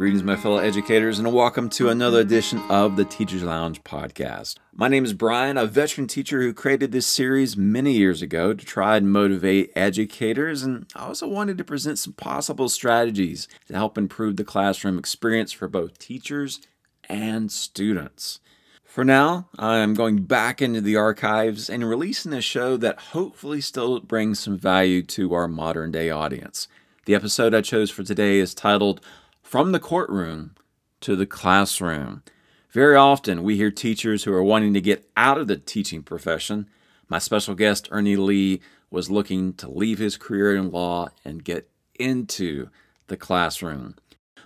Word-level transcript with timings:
Greetings, 0.00 0.22
my 0.22 0.34
fellow 0.34 0.56
educators, 0.56 1.18
and 1.18 1.30
welcome 1.30 1.68
to 1.68 1.90
another 1.90 2.20
edition 2.20 2.58
of 2.70 2.96
the 2.96 3.04
Teachers 3.04 3.42
Lounge 3.42 3.84
podcast. 3.84 4.56
My 4.72 4.88
name 4.88 5.04
is 5.04 5.12
Brian, 5.12 5.58
a 5.58 5.66
veteran 5.66 6.06
teacher 6.06 6.40
who 6.40 6.54
created 6.54 6.90
this 6.90 7.06
series 7.06 7.54
many 7.54 7.92
years 7.92 8.22
ago 8.22 8.54
to 8.54 8.64
try 8.64 8.96
and 8.96 9.12
motivate 9.12 9.70
educators, 9.76 10.62
and 10.62 10.86
I 10.96 11.04
also 11.04 11.28
wanted 11.28 11.58
to 11.58 11.64
present 11.64 11.98
some 11.98 12.14
possible 12.14 12.70
strategies 12.70 13.46
to 13.68 13.74
help 13.74 13.98
improve 13.98 14.36
the 14.36 14.42
classroom 14.42 14.98
experience 14.98 15.52
for 15.52 15.68
both 15.68 15.98
teachers 15.98 16.60
and 17.06 17.52
students. 17.52 18.40
For 18.86 19.04
now, 19.04 19.50
I'm 19.58 19.92
going 19.92 20.22
back 20.22 20.62
into 20.62 20.80
the 20.80 20.96
archives 20.96 21.68
and 21.68 21.86
releasing 21.86 22.32
a 22.32 22.40
show 22.40 22.78
that 22.78 22.98
hopefully 23.12 23.60
still 23.60 24.00
brings 24.00 24.40
some 24.40 24.56
value 24.56 25.02
to 25.02 25.34
our 25.34 25.46
modern 25.46 25.92
day 25.92 26.08
audience. 26.08 26.68
The 27.04 27.14
episode 27.14 27.54
I 27.54 27.60
chose 27.60 27.90
for 27.90 28.02
today 28.02 28.38
is 28.38 28.54
titled 28.54 29.00
from 29.50 29.72
the 29.72 29.80
courtroom 29.80 30.54
to 31.00 31.16
the 31.16 31.26
classroom. 31.26 32.22
Very 32.70 32.94
often, 32.94 33.42
we 33.42 33.56
hear 33.56 33.72
teachers 33.72 34.22
who 34.22 34.32
are 34.32 34.44
wanting 34.44 34.72
to 34.74 34.80
get 34.80 35.10
out 35.16 35.38
of 35.38 35.48
the 35.48 35.56
teaching 35.56 36.04
profession. 36.04 36.68
My 37.08 37.18
special 37.18 37.56
guest, 37.56 37.88
Ernie 37.90 38.14
Lee, 38.14 38.60
was 38.92 39.10
looking 39.10 39.54
to 39.54 39.68
leave 39.68 39.98
his 39.98 40.16
career 40.16 40.54
in 40.54 40.70
law 40.70 41.08
and 41.24 41.42
get 41.42 41.68
into 41.98 42.68
the 43.08 43.16
classroom. 43.16 43.96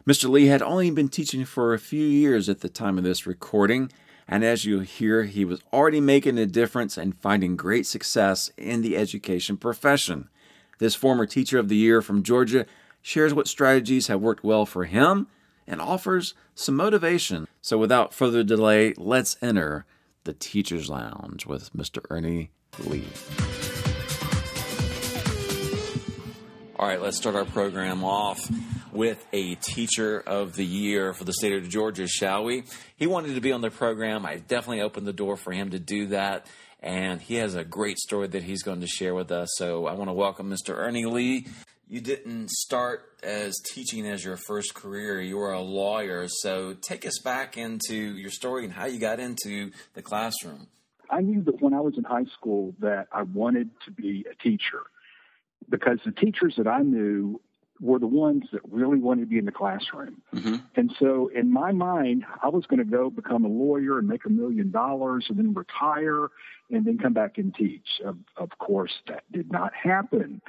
Mr. 0.09 0.31
Lee 0.31 0.47
had 0.47 0.63
only 0.63 0.91
been 0.91 1.11
teaching 1.11 1.45
for 1.45 1.75
a 1.75 1.79
few 1.79 2.07
years 2.07 2.49
at 2.49 2.61
the 2.61 2.71
time 2.71 2.97
of 2.97 3.05
this 3.05 3.27
recording, 3.27 3.93
and 4.27 4.43
as 4.43 4.65
you'll 4.65 4.81
hear, 4.81 5.25
he 5.25 5.45
was 5.45 5.61
already 5.71 6.01
making 6.01 6.39
a 6.39 6.47
difference 6.47 6.97
and 6.97 7.21
finding 7.21 7.57
great 7.57 7.85
success 7.85 8.51
in 8.57 8.81
the 8.81 8.97
education 8.97 9.59
profession. 9.59 10.31
This 10.79 10.95
former 10.95 11.27
Teacher 11.27 11.59
of 11.59 11.69
the 11.69 11.77
Year 11.77 12.01
from 12.01 12.23
Georgia 12.23 12.65
shares 13.05 13.35
what 13.35 13.47
strategies 13.47 14.07
have 14.07 14.23
worked 14.23 14.43
well 14.43 14.65
for 14.65 14.87
him, 14.87 15.27
and 15.67 15.79
offers 15.81 16.33
some 16.55 16.75
motivation. 16.75 17.47
So, 17.61 17.77
without 17.77 18.15
further 18.15 18.43
delay, 18.43 18.95
let's 18.97 19.37
enter 19.43 19.85
the 20.25 20.33
Teacher's 20.33 20.89
Lounge 20.89 21.45
with 21.47 21.73
Mr. 21.75 22.05
Ernie 22.09 22.51
Lee. 22.79 23.05
All 26.77 26.89
right, 26.89 27.01
let's 27.01 27.19
start 27.19 27.37
our 27.37 27.45
program 27.45 28.03
off 28.05 28.51
with 28.91 29.25
a 29.35 29.57
Teacher 29.57 30.21
of 30.21 30.57
the 30.57 30.65
Year 30.65 31.13
for 31.13 31.25
the 31.25 31.33
state 31.35 31.53
of 31.53 31.69
Georgia, 31.69 32.09
shall 32.09 32.45
we? 32.45 32.65
He 32.97 33.07
wanted 33.07 33.35
to 33.35 33.41
be 33.41 33.53
on 33.53 33.61
the 33.61 33.71
program. 33.71 34.25
I 34.25 34.37
definitely 34.37 34.81
opened 34.81 35.07
the 35.07 35.13
door 35.13 35.37
for 35.37 35.53
him 35.53 35.71
to 35.71 35.79
do 35.79 36.07
that. 36.07 36.47
And 36.81 37.21
he 37.21 37.37
has 37.37 37.55
a 37.55 37.65
great 37.65 37.99
story 37.99 38.29
that 38.29 38.43
he's 38.43 38.63
going 38.63 38.81
to 38.81 38.87
share 38.87 39.15
with 39.15 39.33
us. 39.33 39.49
So 39.57 39.87
I 39.87 39.95
want 39.95 40.11
to 40.11 40.15
welcome 40.15 40.51
Mr. 40.51 40.77
Ernie 40.77 41.07
Lee 41.07 41.47
you 41.89 42.01
didn't 42.01 42.51
start 42.51 43.03
as 43.23 43.55
teaching 43.73 44.07
as 44.07 44.25
your 44.25 44.37
first 44.37 44.75
career. 44.75 45.21
You 45.21 45.37
were 45.37 45.53
a 45.53 45.61
lawyer. 45.61 46.27
So 46.29 46.75
take 46.75 47.07
us 47.07 47.19
back 47.19 47.57
into 47.57 47.95
your 47.95 48.31
story 48.31 48.65
and 48.65 48.73
how 48.73 48.87
you 48.87 48.99
got 48.99 49.21
into 49.21 49.71
the 49.95 50.03
classroom. 50.03 50.69
I 51.11 51.21
knew 51.21 51.43
that 51.43 51.61
when 51.61 51.75
I 51.75 51.81
was 51.81 51.97
in 51.99 52.05
high 52.05 52.25
school 52.37 52.75
that 52.81 53.09
I 53.13 53.23
wanted 53.23 53.71
to 53.85 53.91
be 53.91 54.25
a 54.31 54.43
teacher 54.43 54.83
because 55.69 55.99
the 56.05 56.13
teachers 56.13 56.55
that 56.57 56.67
I 56.67 56.81
knew 56.81 57.41
were 57.81 57.99
the 57.99 58.07
ones 58.07 58.45
that 58.53 58.61
really 58.71 58.99
wanted 58.99 59.23
to 59.23 59.27
be 59.27 59.39
in 59.39 59.45
the 59.45 59.53
classroom. 59.53 60.23
Mm-hmm. 60.33 60.57
And 60.77 60.95
so 60.99 61.31
in 61.35 61.53
my 61.53 61.73
mind, 61.73 62.25
I 62.43 62.49
was 62.49 62.67
going 62.67 62.79
to 62.79 62.85
go 62.85 63.11
become 63.11 63.45
a 63.45 63.49
lawyer 63.49 63.99
and 63.99 64.07
make 64.07 64.25
a 64.25 64.31
million 64.31 64.71
dollars 64.71 65.27
and 65.29 65.39
then 65.39 65.55
retire 65.55 66.29
and 66.71 66.85
then 66.85 66.99
come 66.99 67.13
back 67.13 67.37
and 67.37 67.55
teach. 67.55 68.01
Of, 68.05 68.17
of 68.37 68.51
course, 68.59 68.93
that 69.09 69.25
did 69.33 69.51
not 69.51 69.73
happen. 69.75 70.41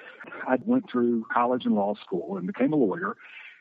I 0.48 0.58
went 0.64 0.90
through 0.92 1.26
college 1.34 1.66
and 1.66 1.76
law 1.76 1.96
school 2.06 2.38
and 2.38 2.46
became 2.46 2.74
a 2.74 2.78
lawyer. 2.78 3.18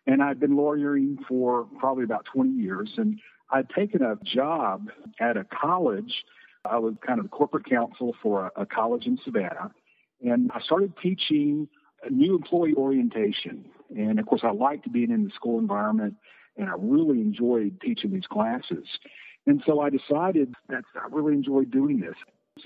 And 0.06 0.22
I'd 0.22 0.38
been 0.38 0.56
lawyering 0.56 1.18
for 1.26 1.66
probably 1.78 2.04
about 2.04 2.26
20 2.26 2.50
years. 2.50 2.90
And 2.98 3.18
I'd 3.50 3.70
taken 3.70 4.02
a 4.02 4.16
job 4.22 4.90
at 5.18 5.38
a 5.38 5.44
college. 5.44 6.24
I 6.66 6.78
was 6.78 6.94
kind 7.06 7.18
of 7.18 7.30
corporate 7.30 7.68
counsel 7.68 8.14
for 8.22 8.52
a, 8.54 8.62
a 8.62 8.66
college 8.66 9.06
in 9.06 9.18
Savannah. 9.24 9.72
And 10.22 10.50
I 10.54 10.60
started 10.60 10.92
teaching 11.02 11.68
new 12.10 12.36
employee 12.36 12.74
orientation. 12.74 13.64
And 13.96 14.18
of 14.18 14.26
course, 14.26 14.42
I 14.44 14.50
liked 14.50 14.90
being 14.92 15.10
in 15.10 15.24
the 15.24 15.30
school 15.30 15.58
environment 15.58 16.14
and 16.56 16.68
I 16.68 16.74
really 16.78 17.20
enjoyed 17.20 17.80
teaching 17.80 18.12
these 18.12 18.26
classes. 18.26 18.86
And 19.46 19.62
so 19.66 19.80
I 19.80 19.90
decided 19.90 20.54
that 20.68 20.84
I 20.94 21.06
really 21.10 21.34
enjoyed 21.34 21.70
doing 21.70 22.00
this. 22.00 22.14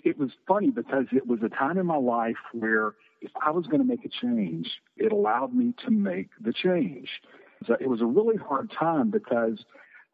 It 0.05 0.19
was 0.19 0.31
funny 0.47 0.71
because 0.71 1.07
it 1.13 1.27
was 1.27 1.41
a 1.43 1.49
time 1.49 1.79
in 1.79 1.87
my 1.87 1.97
life 1.97 2.37
where 2.53 2.95
if 3.21 3.31
I 3.45 3.51
was 3.51 3.67
going 3.67 3.81
to 3.81 3.87
make 3.87 4.05
a 4.05 4.09
change, 4.09 4.69
it 4.97 5.13
allowed 5.13 5.55
me 5.55 5.75
to 5.85 5.91
make 5.91 6.29
the 6.41 6.53
change. 6.53 7.09
So 7.67 7.77
it 7.81 7.89
was 7.89 8.01
a 8.01 8.07
really 8.07 8.37
hard 8.37 8.71
time 8.71 9.11
because 9.11 9.65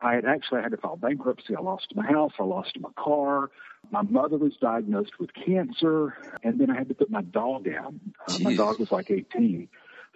I 0.01 0.15
had 0.15 0.25
actually 0.25 0.63
had 0.63 0.71
to 0.71 0.77
file 0.77 0.97
bankruptcy. 0.97 1.57
I 1.57 1.61
lost 1.61 1.93
my 1.95 2.07
house. 2.07 2.33
I 2.39 2.45
lost 2.45 2.79
my 2.81 2.91
car. 2.97 3.51
My 3.95 4.03
mother 4.03 4.39
was 4.39 4.55
diagnosed 4.61 5.21
with 5.21 5.31
cancer. 5.35 6.17
And 6.43 6.61
then 6.61 6.69
I 6.69 6.75
had 6.75 6.89
to 6.89 6.95
put 6.95 7.11
my 7.11 7.23
dog 7.23 7.65
down. 7.65 8.01
Uh, 8.29 8.39
my 8.41 8.57
dog 8.57 8.81
was 8.81 8.91
like 8.91 9.09
18. 9.09 9.69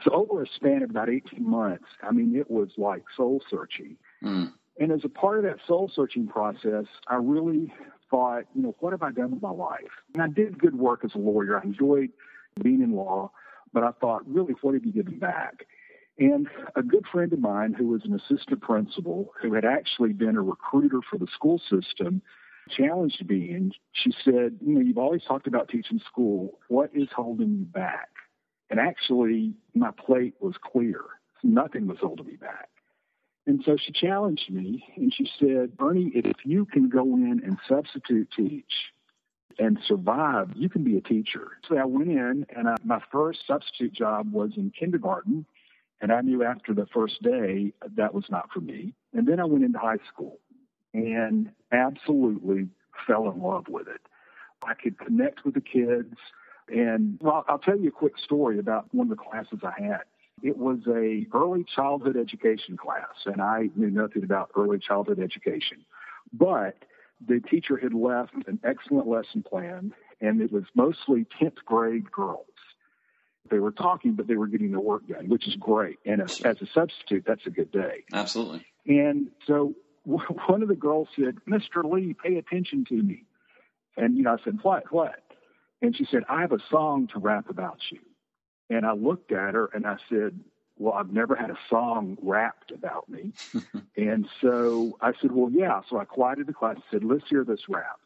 So 0.04 0.10
over 0.10 0.42
a 0.42 0.48
span 0.48 0.82
of 0.82 0.90
about 0.90 1.08
18 1.08 1.48
months, 1.48 1.84
I 2.02 2.10
mean, 2.10 2.34
it 2.34 2.50
was 2.50 2.70
like 2.76 3.04
soul 3.16 3.40
searching. 3.48 3.96
Mm. 4.22 4.52
And 4.80 4.90
as 4.90 5.04
a 5.04 5.08
part 5.08 5.38
of 5.38 5.44
that 5.44 5.58
soul 5.64 5.90
searching 5.94 6.26
process, 6.26 6.86
I 7.06 7.16
really 7.16 7.72
thought, 8.10 8.46
you 8.52 8.62
know, 8.62 8.74
what 8.80 8.92
have 8.92 9.02
I 9.02 9.12
done 9.12 9.30
with 9.30 9.42
my 9.42 9.50
life? 9.50 9.94
And 10.14 10.24
I 10.24 10.28
did 10.28 10.58
good 10.58 10.76
work 10.76 11.04
as 11.04 11.14
a 11.14 11.18
lawyer. 11.18 11.56
I 11.56 11.62
enjoyed 11.62 12.10
being 12.60 12.82
in 12.82 12.96
law, 12.96 13.30
but 13.72 13.84
I 13.84 13.92
thought, 14.00 14.28
really, 14.28 14.54
what 14.60 14.74
have 14.74 14.84
you 14.84 14.92
given 14.92 15.20
back? 15.20 15.66
And 16.18 16.48
a 16.74 16.82
good 16.82 17.04
friend 17.12 17.32
of 17.32 17.38
mine 17.38 17.74
who 17.74 17.86
was 17.86 18.02
an 18.04 18.14
assistant 18.14 18.60
principal 18.60 19.32
who 19.40 19.54
had 19.54 19.64
actually 19.64 20.14
been 20.14 20.36
a 20.36 20.42
recruiter 20.42 20.98
for 21.08 21.16
the 21.16 21.28
school 21.32 21.60
system 21.70 22.22
challenged 22.68 23.28
me 23.28 23.50
and 23.52 23.74
she 23.92 24.12
said, 24.24 24.58
You 24.60 24.74
know, 24.74 24.80
you've 24.80 24.98
always 24.98 25.22
talked 25.24 25.46
about 25.46 25.68
teaching 25.68 26.00
school. 26.06 26.58
What 26.68 26.90
is 26.94 27.08
holding 27.14 27.58
you 27.58 27.64
back? 27.64 28.08
And 28.70 28.78
actually, 28.78 29.54
my 29.74 29.90
plate 29.90 30.34
was 30.40 30.54
clear. 30.62 31.00
Nothing 31.42 31.86
was 31.86 31.98
holding 32.00 32.26
me 32.26 32.36
back. 32.36 32.68
And 33.46 33.62
so 33.64 33.76
she 33.78 33.92
challenged 33.92 34.50
me 34.50 34.84
and 34.96 35.12
she 35.12 35.30
said, 35.38 35.76
Bernie, 35.76 36.12
if 36.14 36.36
you 36.44 36.66
can 36.66 36.90
go 36.90 37.02
in 37.02 37.40
and 37.42 37.56
substitute 37.66 38.28
teach 38.36 38.92
and 39.58 39.78
survive, 39.86 40.50
you 40.54 40.68
can 40.68 40.84
be 40.84 40.98
a 40.98 41.00
teacher. 41.00 41.52
So 41.66 41.78
I 41.78 41.86
went 41.86 42.10
in 42.10 42.44
and 42.54 42.68
I, 42.68 42.76
my 42.84 43.00
first 43.10 43.40
substitute 43.46 43.94
job 43.94 44.30
was 44.32 44.50
in 44.56 44.70
kindergarten 44.78 45.46
and 46.02 46.12
I 46.12 46.20
knew 46.20 46.44
after 46.44 46.74
the 46.74 46.86
first 46.92 47.22
day 47.22 47.72
that 47.96 48.12
was 48.12 48.24
not 48.28 48.50
for 48.52 48.60
me. 48.60 48.92
And 49.14 49.26
then 49.26 49.40
I 49.40 49.46
went 49.46 49.64
into 49.64 49.78
high 49.78 49.98
school 50.12 50.40
and 50.94 51.50
absolutely 51.72 52.68
fell 53.06 53.30
in 53.30 53.40
love 53.40 53.68
with 53.68 53.88
it. 53.88 54.00
I 54.62 54.74
could 54.74 54.98
connect 54.98 55.44
with 55.44 55.54
the 55.54 55.60
kids. 55.60 56.16
And 56.68 57.18
well, 57.20 57.44
I'll 57.48 57.58
tell 57.58 57.78
you 57.78 57.88
a 57.88 57.92
quick 57.92 58.18
story 58.18 58.58
about 58.58 58.92
one 58.94 59.10
of 59.10 59.16
the 59.16 59.22
classes 59.22 59.60
I 59.62 59.82
had. 59.82 60.02
It 60.42 60.56
was 60.56 60.78
a 60.86 61.26
early 61.34 61.64
childhood 61.64 62.16
education 62.16 62.76
class, 62.76 63.26
and 63.26 63.40
I 63.40 63.70
knew 63.74 63.90
nothing 63.90 64.22
about 64.22 64.50
early 64.56 64.78
childhood 64.78 65.18
education. 65.18 65.84
But 66.32 66.76
the 67.26 67.40
teacher 67.40 67.76
had 67.76 67.94
left 67.94 68.34
an 68.46 68.60
excellent 68.62 69.08
lesson 69.08 69.42
plan, 69.42 69.92
and 70.20 70.40
it 70.40 70.52
was 70.52 70.64
mostly 70.74 71.26
10th 71.40 71.64
grade 71.64 72.10
girls. 72.12 72.46
They 73.50 73.58
were 73.58 73.72
talking, 73.72 74.12
but 74.12 74.26
they 74.26 74.36
were 74.36 74.46
getting 74.46 74.70
their 74.70 74.80
work 74.80 75.08
done, 75.08 75.28
which 75.28 75.48
is 75.48 75.56
great. 75.56 75.98
And 76.04 76.20
as, 76.20 76.40
as 76.42 76.60
a 76.60 76.66
substitute, 76.66 77.24
that's 77.26 77.46
a 77.46 77.50
good 77.50 77.72
day. 77.72 78.04
Absolutely. 78.12 78.64
And 78.86 79.30
so 79.46 79.74
one 80.46 80.62
of 80.62 80.68
the 80.68 80.74
girls 80.74 81.08
said, 81.14 81.36
Mr. 81.46 81.84
Lee, 81.84 82.14
pay 82.14 82.36
attention 82.36 82.84
to 82.86 82.94
me. 82.94 83.24
And, 83.96 84.16
you 84.16 84.22
know, 84.22 84.36
I 84.40 84.44
said, 84.44 84.58
what, 84.62 84.90
what? 84.90 85.22
And 85.82 85.94
she 85.94 86.06
said, 86.10 86.22
I 86.28 86.40
have 86.40 86.52
a 86.52 86.58
song 86.70 87.08
to 87.12 87.18
rap 87.18 87.50
about 87.50 87.78
you. 87.90 87.98
And 88.70 88.86
I 88.86 88.92
looked 88.92 89.32
at 89.32 89.54
her 89.54 89.68
and 89.74 89.86
I 89.86 89.96
said, 90.08 90.38
well, 90.78 90.94
I've 90.94 91.12
never 91.12 91.34
had 91.34 91.50
a 91.50 91.58
song 91.68 92.16
rapped 92.22 92.70
about 92.70 93.08
me. 93.08 93.32
and 93.96 94.26
so 94.40 94.96
I 95.00 95.12
said, 95.20 95.32
well, 95.32 95.50
yeah. 95.50 95.80
So 95.90 95.98
I 95.98 96.04
quieted 96.04 96.46
the 96.46 96.54
class 96.54 96.76
and 96.76 96.84
said, 96.90 97.04
let's 97.04 97.28
hear 97.28 97.44
this 97.44 97.68
rap. 97.68 97.98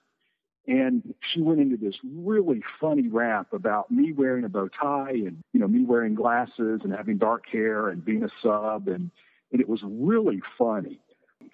And 0.67 1.15
she 1.33 1.41
went 1.41 1.61
into 1.61 1.77
this 1.77 1.97
really 2.05 2.63
funny 2.81 3.09
rap 3.09 3.53
about 3.53 3.91
me 3.91 4.13
wearing 4.13 4.45
a 4.45 4.49
bow 4.49 4.69
tie 4.69 5.11
and, 5.11 5.43
you 5.53 5.61
know, 5.61 5.69
me 5.69 5.85
wearing 5.85 6.15
glasses 6.15 6.81
and 6.83 6.93
having 6.93 7.19
dark 7.19 7.45
hair 7.51 7.89
and 7.89 8.05
being 8.05 8.25
a 8.25 8.29
sub. 8.43 8.89
And, 8.89 9.11
and 9.53 9.61
it 9.61 9.69
was 9.69 9.81
really 9.85 10.41
funny. 10.57 11.01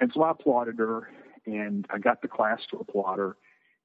And 0.00 0.11
so 0.14 0.23
I 0.23 0.31
applauded 0.31 0.79
her 0.79 1.11
and 1.46 1.87
I 1.90 1.99
got 1.99 2.23
the 2.23 2.29
class 2.29 2.61
to 2.70 2.79
applaud 2.79 3.19
her. 3.19 3.37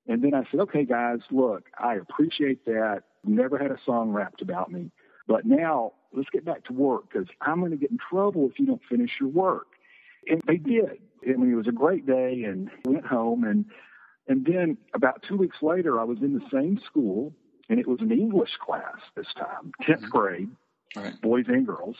And 0.07 0.21
then 0.21 0.33
I 0.33 0.43
said, 0.51 0.59
okay, 0.61 0.83
guys, 0.83 1.19
look, 1.31 1.65
I 1.79 1.95
appreciate 1.95 2.65
that. 2.65 3.03
Never 3.23 3.57
had 3.57 3.71
a 3.71 3.77
song 3.85 4.11
rapped 4.11 4.41
about 4.41 4.71
me. 4.71 4.91
But 5.27 5.45
now 5.45 5.93
let's 6.11 6.29
get 6.29 6.43
back 6.43 6.65
to 6.65 6.73
work 6.73 7.05
because 7.11 7.27
I'm 7.39 7.59
going 7.59 7.71
to 7.71 7.77
get 7.77 7.91
in 7.91 7.97
trouble 7.97 8.49
if 8.49 8.59
you 8.59 8.65
don't 8.65 8.81
finish 8.89 9.11
your 9.19 9.29
work. 9.29 9.67
And 10.27 10.41
they 10.45 10.57
did. 10.57 10.99
I 11.23 11.37
mean, 11.37 11.53
it 11.53 11.55
was 11.55 11.67
a 11.67 11.73
great 11.73 12.05
day 12.05 12.43
and 12.43 12.69
went 12.85 13.05
home 13.05 13.45
and 13.45 13.65
and 14.27 14.45
then 14.45 14.77
about 14.93 15.23
two 15.27 15.37
weeks 15.37 15.57
later, 15.61 15.99
I 15.99 16.03
was 16.03 16.19
in 16.21 16.33
the 16.33 16.45
same 16.51 16.79
school, 16.85 17.33
and 17.69 17.79
it 17.79 17.87
was 17.87 17.99
an 18.01 18.11
English 18.11 18.51
class 18.65 18.97
this 19.15 19.27
time, 19.35 19.73
10th 19.81 19.97
mm-hmm. 19.97 20.07
grade, 20.07 20.49
right. 20.95 21.21
boys 21.21 21.45
and 21.47 21.65
girls. 21.65 21.97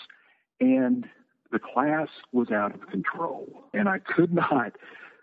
And 0.59 1.05
the 1.53 1.59
class 1.59 2.07
was 2.31 2.51
out 2.51 2.73
of 2.73 2.89
control, 2.89 3.63
and 3.73 3.87
I 3.87 3.99
could 3.99 4.33
not 4.33 4.73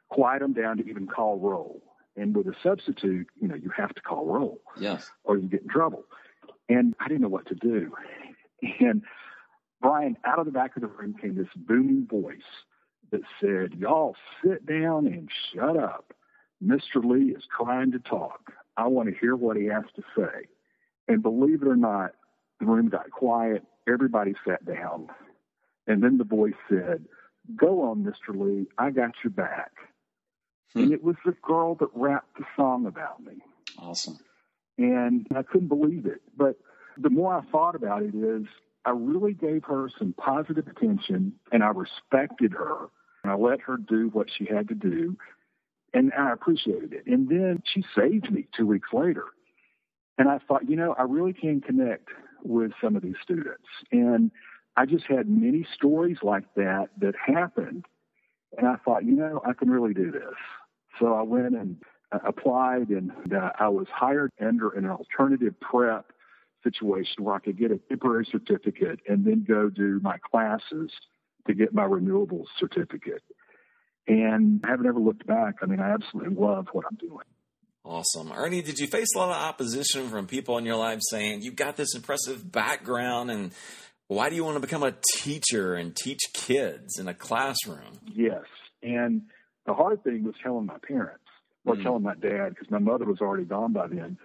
quiet 0.08 0.40
them 0.40 0.52
down 0.52 0.78
to 0.78 0.88
even 0.88 1.06
call 1.06 1.38
roll. 1.38 1.82
And 2.16 2.34
with 2.34 2.46
a 2.46 2.54
substitute, 2.62 3.26
you 3.40 3.48
know, 3.48 3.56
you 3.56 3.70
have 3.76 3.94
to 3.94 4.00
call 4.00 4.26
roll. 4.26 4.60
Yes. 4.78 5.10
Or 5.24 5.36
you 5.36 5.48
get 5.48 5.62
in 5.62 5.68
trouble. 5.68 6.04
And 6.68 6.94
I 7.00 7.08
didn't 7.08 7.22
know 7.22 7.28
what 7.28 7.46
to 7.48 7.54
do. 7.54 7.92
And 8.80 9.02
Brian, 9.80 10.16
out 10.24 10.38
of 10.38 10.44
the 10.44 10.52
back 10.52 10.76
of 10.76 10.82
the 10.82 10.88
room 10.88 11.14
came 11.20 11.34
this 11.34 11.48
booming 11.56 12.06
voice 12.06 12.42
that 13.10 13.22
said, 13.40 13.72
Y'all 13.78 14.14
sit 14.44 14.66
down 14.66 15.06
and 15.06 15.30
shut 15.52 15.76
up. 15.76 16.12
Mr. 16.62 17.02
Lee 17.02 17.32
is 17.32 17.44
trying 17.56 17.90
to 17.92 17.98
talk. 17.98 18.52
I 18.76 18.86
want 18.86 19.08
to 19.08 19.18
hear 19.18 19.34
what 19.34 19.56
he 19.56 19.64
has 19.66 19.84
to 19.96 20.02
say. 20.14 20.46
And 21.08 21.22
believe 21.22 21.62
it 21.62 21.68
or 21.68 21.76
not, 21.76 22.12
the 22.60 22.66
room 22.66 22.88
got 22.88 23.10
quiet. 23.10 23.64
Everybody 23.88 24.34
sat 24.46 24.64
down. 24.66 25.08
And 25.90 26.04
then 26.04 26.18
the 26.18 26.24
voice 26.24 26.54
said, 26.68 27.04
Go 27.56 27.82
on, 27.82 28.04
Mr. 28.04 28.38
Lee. 28.38 28.68
I 28.78 28.90
got 28.90 29.10
your 29.24 29.32
back. 29.32 29.72
Hmm. 30.72 30.84
And 30.84 30.92
it 30.92 31.02
was 31.02 31.16
the 31.24 31.34
girl 31.42 31.74
that 31.76 31.88
rapped 31.94 32.38
the 32.38 32.44
song 32.54 32.86
about 32.86 33.24
me. 33.24 33.38
Awesome. 33.76 34.16
And 34.78 35.26
I 35.34 35.42
couldn't 35.42 35.66
believe 35.66 36.06
it. 36.06 36.22
But 36.36 36.60
the 36.96 37.10
more 37.10 37.34
I 37.34 37.42
thought 37.50 37.74
about 37.74 38.04
it 38.04 38.14
is 38.14 38.44
I 38.84 38.90
really 38.90 39.32
gave 39.32 39.64
her 39.64 39.90
some 39.98 40.12
positive 40.12 40.68
attention 40.68 41.32
and 41.50 41.64
I 41.64 41.70
respected 41.70 42.52
her 42.52 42.86
and 43.24 43.32
I 43.32 43.34
let 43.34 43.60
her 43.62 43.76
do 43.76 44.10
what 44.12 44.28
she 44.30 44.44
had 44.44 44.68
to 44.68 44.74
do 44.76 45.16
and 45.92 46.12
I 46.16 46.32
appreciated 46.32 46.92
it. 46.92 47.06
And 47.06 47.28
then 47.28 47.64
she 47.64 47.84
saved 47.96 48.30
me 48.30 48.46
two 48.56 48.66
weeks 48.66 48.90
later. 48.92 49.24
And 50.18 50.28
I 50.28 50.38
thought, 50.38 50.68
you 50.70 50.76
know, 50.76 50.94
I 50.96 51.02
really 51.02 51.32
can 51.32 51.60
connect 51.60 52.10
with 52.44 52.70
some 52.80 52.94
of 52.94 53.02
these 53.02 53.16
students. 53.22 53.66
And 53.90 54.30
I 54.80 54.86
just 54.86 55.04
had 55.04 55.28
many 55.28 55.66
stories 55.74 56.16
like 56.22 56.44
that 56.56 56.88
that 57.00 57.12
happened. 57.14 57.84
And 58.56 58.66
I 58.66 58.76
thought, 58.76 59.04
you 59.04 59.12
know, 59.12 59.42
I 59.44 59.52
can 59.52 59.68
really 59.68 59.92
do 59.92 60.10
this. 60.10 60.34
So 60.98 61.12
I 61.12 61.20
went 61.20 61.54
and 61.54 61.76
uh, 62.10 62.20
applied 62.26 62.88
and 62.88 63.12
uh, 63.30 63.50
I 63.58 63.68
was 63.68 63.88
hired 63.92 64.32
under 64.40 64.70
an 64.70 64.86
alternative 64.86 65.52
prep 65.60 66.12
situation 66.64 67.24
where 67.24 67.34
I 67.34 67.40
could 67.40 67.58
get 67.58 67.70
a 67.72 67.78
temporary 67.90 68.26
certificate 68.32 69.00
and 69.06 69.26
then 69.26 69.44
go 69.46 69.68
do 69.68 70.00
my 70.02 70.16
classes 70.30 70.90
to 71.46 71.52
get 71.52 71.74
my 71.74 71.84
renewables 71.84 72.46
certificate. 72.58 73.22
And 74.08 74.62
I 74.64 74.70
haven't 74.70 74.86
ever 74.86 74.98
looked 74.98 75.26
back. 75.26 75.56
I 75.60 75.66
mean, 75.66 75.80
I 75.80 75.90
absolutely 75.90 76.36
love 76.36 76.68
what 76.72 76.86
I'm 76.90 76.96
doing. 76.96 77.26
Awesome. 77.84 78.32
Ernie, 78.32 78.62
did 78.62 78.78
you 78.78 78.86
face 78.86 79.08
a 79.14 79.18
lot 79.18 79.30
of 79.30 79.36
opposition 79.36 80.08
from 80.08 80.26
people 80.26 80.56
in 80.56 80.64
your 80.64 80.76
life 80.76 81.00
saying, 81.10 81.42
you've 81.42 81.56
got 81.56 81.76
this 81.76 81.94
impressive 81.94 82.50
background 82.50 83.30
and 83.30 83.52
why 84.10 84.28
do 84.28 84.34
you 84.34 84.42
want 84.42 84.56
to 84.56 84.60
become 84.60 84.82
a 84.82 84.92
teacher 85.18 85.74
and 85.74 85.94
teach 85.94 86.18
kids 86.32 86.98
in 86.98 87.06
a 87.06 87.14
classroom? 87.14 88.00
Yes. 88.12 88.42
And 88.82 89.22
the 89.66 89.72
hard 89.72 90.02
thing 90.02 90.24
was 90.24 90.34
telling 90.42 90.66
my 90.66 90.78
parents 90.78 91.22
or 91.64 91.74
mm-hmm. 91.74 91.84
telling 91.84 92.02
my 92.02 92.16
dad 92.16 92.48
because 92.48 92.68
my 92.72 92.80
mother 92.80 93.04
was 93.04 93.20
already 93.20 93.44
gone 93.44 93.72
by 93.72 93.86
then. 93.86 94.18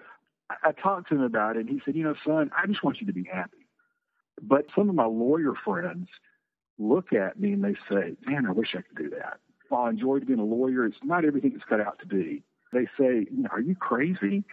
I, 0.49 0.69
I 0.69 0.71
talked 0.71 1.09
to 1.09 1.15
him 1.15 1.21
about 1.21 1.55
it 1.55 1.67
and 1.67 1.69
he 1.69 1.81
said, 1.85 1.95
you 1.95 2.03
know, 2.03 2.15
son, 2.25 2.49
I 2.57 2.65
just 2.65 2.83
want 2.83 2.99
you 2.99 3.05
to 3.05 3.13
be 3.13 3.29
happy. 3.31 3.67
But 4.41 4.65
some 4.75 4.89
of 4.89 4.95
my 4.95 5.05
lawyer 5.05 5.53
friends 5.63 6.07
look 6.79 7.13
at 7.13 7.39
me 7.39 7.53
and 7.53 7.63
they 7.63 7.75
say, 7.87 8.15
man, 8.25 8.47
I 8.47 8.53
wish 8.53 8.69
I 8.73 8.81
could 8.81 8.97
do 8.97 9.11
that. 9.11 9.37
While 9.69 9.83
I 9.83 9.91
enjoyed 9.91 10.25
being 10.25 10.39
a 10.39 10.45
lawyer, 10.45 10.87
it's 10.87 10.97
not 11.03 11.25
everything 11.25 11.51
it's 11.53 11.63
cut 11.63 11.79
out 11.79 11.99
to 11.99 12.07
be. 12.07 12.41
They 12.73 12.87
say, 12.99 13.27
are 13.51 13.61
you 13.61 13.75
crazy? 13.75 14.45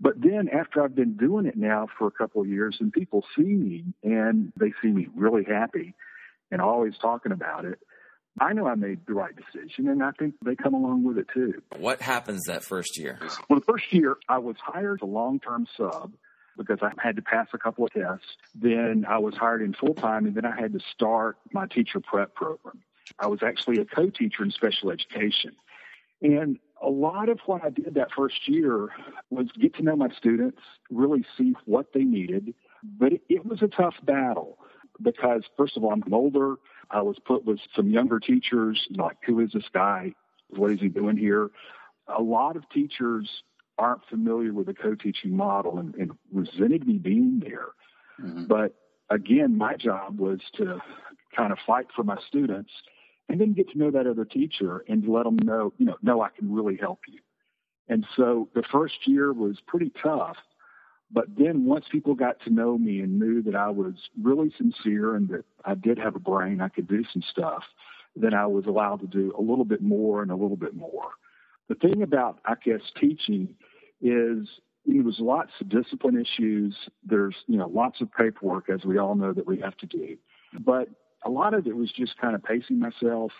But 0.00 0.20
then 0.20 0.48
after 0.48 0.82
I've 0.82 0.94
been 0.94 1.16
doing 1.16 1.46
it 1.46 1.56
now 1.56 1.88
for 1.98 2.06
a 2.06 2.10
couple 2.10 2.40
of 2.40 2.48
years 2.48 2.76
and 2.80 2.92
people 2.92 3.24
see 3.36 3.42
me 3.42 3.84
and 4.02 4.52
they 4.56 4.72
see 4.80 4.88
me 4.88 5.08
really 5.14 5.44
happy 5.44 5.94
and 6.50 6.60
always 6.60 6.94
talking 7.00 7.32
about 7.32 7.64
it, 7.64 7.80
I 8.40 8.52
know 8.52 8.66
I 8.66 8.76
made 8.76 9.00
the 9.06 9.14
right 9.14 9.34
decision 9.34 9.88
and 9.88 10.02
I 10.02 10.12
think 10.12 10.34
they 10.44 10.54
come 10.54 10.74
along 10.74 11.04
with 11.04 11.18
it 11.18 11.26
too. 11.34 11.60
What 11.76 12.00
happens 12.00 12.44
that 12.44 12.62
first 12.62 12.96
year? 12.96 13.18
Well, 13.48 13.58
the 13.58 13.64
first 13.64 13.92
year 13.92 14.16
I 14.28 14.38
was 14.38 14.56
hired 14.62 15.00
as 15.00 15.02
a 15.02 15.10
long 15.10 15.40
term 15.40 15.66
sub 15.76 16.12
because 16.56 16.78
I 16.82 16.90
had 17.02 17.16
to 17.16 17.22
pass 17.22 17.48
a 17.52 17.58
couple 17.58 17.84
of 17.84 17.92
tests. 17.92 18.26
Then 18.54 19.04
I 19.08 19.18
was 19.18 19.34
hired 19.34 19.62
in 19.62 19.74
full 19.74 19.94
time 19.94 20.26
and 20.26 20.34
then 20.34 20.44
I 20.44 20.58
had 20.58 20.72
to 20.74 20.80
start 20.94 21.38
my 21.52 21.66
teacher 21.66 22.00
prep 22.00 22.34
program. 22.34 22.80
I 23.18 23.26
was 23.26 23.42
actually 23.42 23.78
a 23.80 23.84
co 23.84 24.10
teacher 24.10 24.44
in 24.44 24.50
special 24.52 24.90
education. 24.90 25.56
And 26.20 26.58
a 26.82 26.88
lot 26.88 27.28
of 27.28 27.40
what 27.46 27.64
I 27.64 27.70
did 27.70 27.94
that 27.94 28.08
first 28.16 28.48
year 28.48 28.88
was 29.30 29.48
get 29.58 29.74
to 29.76 29.82
know 29.82 29.96
my 29.96 30.08
students, 30.16 30.60
really 30.90 31.24
see 31.36 31.54
what 31.64 31.92
they 31.92 32.04
needed. 32.04 32.54
But 32.82 33.14
it, 33.14 33.22
it 33.28 33.46
was 33.46 33.62
a 33.62 33.68
tough 33.68 33.94
battle 34.02 34.58
because, 35.02 35.42
first 35.56 35.76
of 35.76 35.84
all, 35.84 35.92
I'm 35.92 36.02
older. 36.12 36.56
I 36.90 37.02
was 37.02 37.16
put 37.24 37.44
with 37.44 37.58
some 37.74 37.90
younger 37.90 38.20
teachers, 38.20 38.86
like, 38.90 39.16
who 39.26 39.40
is 39.40 39.52
this 39.52 39.68
guy? 39.72 40.14
What 40.48 40.72
is 40.72 40.80
he 40.80 40.88
doing 40.88 41.16
here? 41.16 41.50
A 42.06 42.22
lot 42.22 42.56
of 42.56 42.68
teachers 42.70 43.42
aren't 43.76 44.04
familiar 44.08 44.52
with 44.52 44.66
the 44.66 44.74
co-teaching 44.74 45.36
model 45.36 45.78
and, 45.78 45.94
and 45.96 46.12
resented 46.32 46.86
me 46.86 46.94
being 46.94 47.40
there. 47.40 47.68
Mm-hmm. 48.20 48.44
But 48.44 48.74
again, 49.10 49.56
my 49.56 49.74
job 49.74 50.18
was 50.18 50.40
to 50.54 50.80
kind 51.36 51.52
of 51.52 51.58
fight 51.66 51.86
for 51.94 52.02
my 52.02 52.16
students 52.26 52.70
and 53.28 53.40
then 53.40 53.52
get 53.52 53.70
to 53.70 53.78
know 53.78 53.90
that 53.90 54.06
other 54.06 54.24
teacher 54.24 54.84
and 54.88 55.06
let 55.06 55.24
them 55.24 55.36
know, 55.36 55.72
you 55.78 55.86
know, 55.86 55.96
no, 56.02 56.22
I 56.22 56.30
can 56.30 56.52
really 56.52 56.76
help 56.76 57.00
you. 57.08 57.20
And 57.88 58.06
so 58.16 58.48
the 58.54 58.62
first 58.70 59.06
year 59.06 59.32
was 59.32 59.58
pretty 59.66 59.92
tough. 60.02 60.36
But 61.10 61.26
then 61.36 61.64
once 61.64 61.86
people 61.90 62.14
got 62.14 62.40
to 62.44 62.50
know 62.50 62.76
me 62.76 63.00
and 63.00 63.18
knew 63.18 63.42
that 63.42 63.54
I 63.54 63.70
was 63.70 63.94
really 64.22 64.52
sincere 64.58 65.14
and 65.14 65.28
that 65.28 65.44
I 65.64 65.74
did 65.74 65.98
have 65.98 66.14
a 66.16 66.20
brain, 66.20 66.60
I 66.60 66.68
could 66.68 66.86
do 66.86 67.02
some 67.12 67.22
stuff, 67.30 67.62
then 68.14 68.34
I 68.34 68.46
was 68.46 68.66
allowed 68.66 69.00
to 69.00 69.06
do 69.06 69.34
a 69.38 69.40
little 69.40 69.64
bit 69.64 69.82
more 69.82 70.22
and 70.22 70.30
a 70.30 70.36
little 70.36 70.56
bit 70.56 70.74
more. 70.74 71.12
The 71.68 71.76
thing 71.76 72.02
about, 72.02 72.40
I 72.44 72.54
guess, 72.62 72.80
teaching 72.98 73.54
is 74.02 74.48
you 74.84 74.94
know, 74.94 75.02
there's 75.04 75.18
lots 75.18 75.50
of 75.60 75.68
discipline 75.68 76.18
issues. 76.18 76.74
There's, 77.04 77.34
you 77.46 77.58
know, 77.58 77.68
lots 77.68 78.00
of 78.00 78.12
paperwork, 78.12 78.70
as 78.70 78.84
we 78.84 78.98
all 78.98 79.14
know, 79.14 79.32
that 79.32 79.46
we 79.46 79.60
have 79.60 79.76
to 79.78 79.86
do. 79.86 80.16
But 80.58 80.88
a 81.24 81.30
lot 81.30 81.54
of 81.54 81.66
it 81.66 81.76
was 81.76 81.90
just 81.92 82.16
kind 82.18 82.34
of 82.34 82.42
pacing 82.42 82.78
myself, 82.78 83.32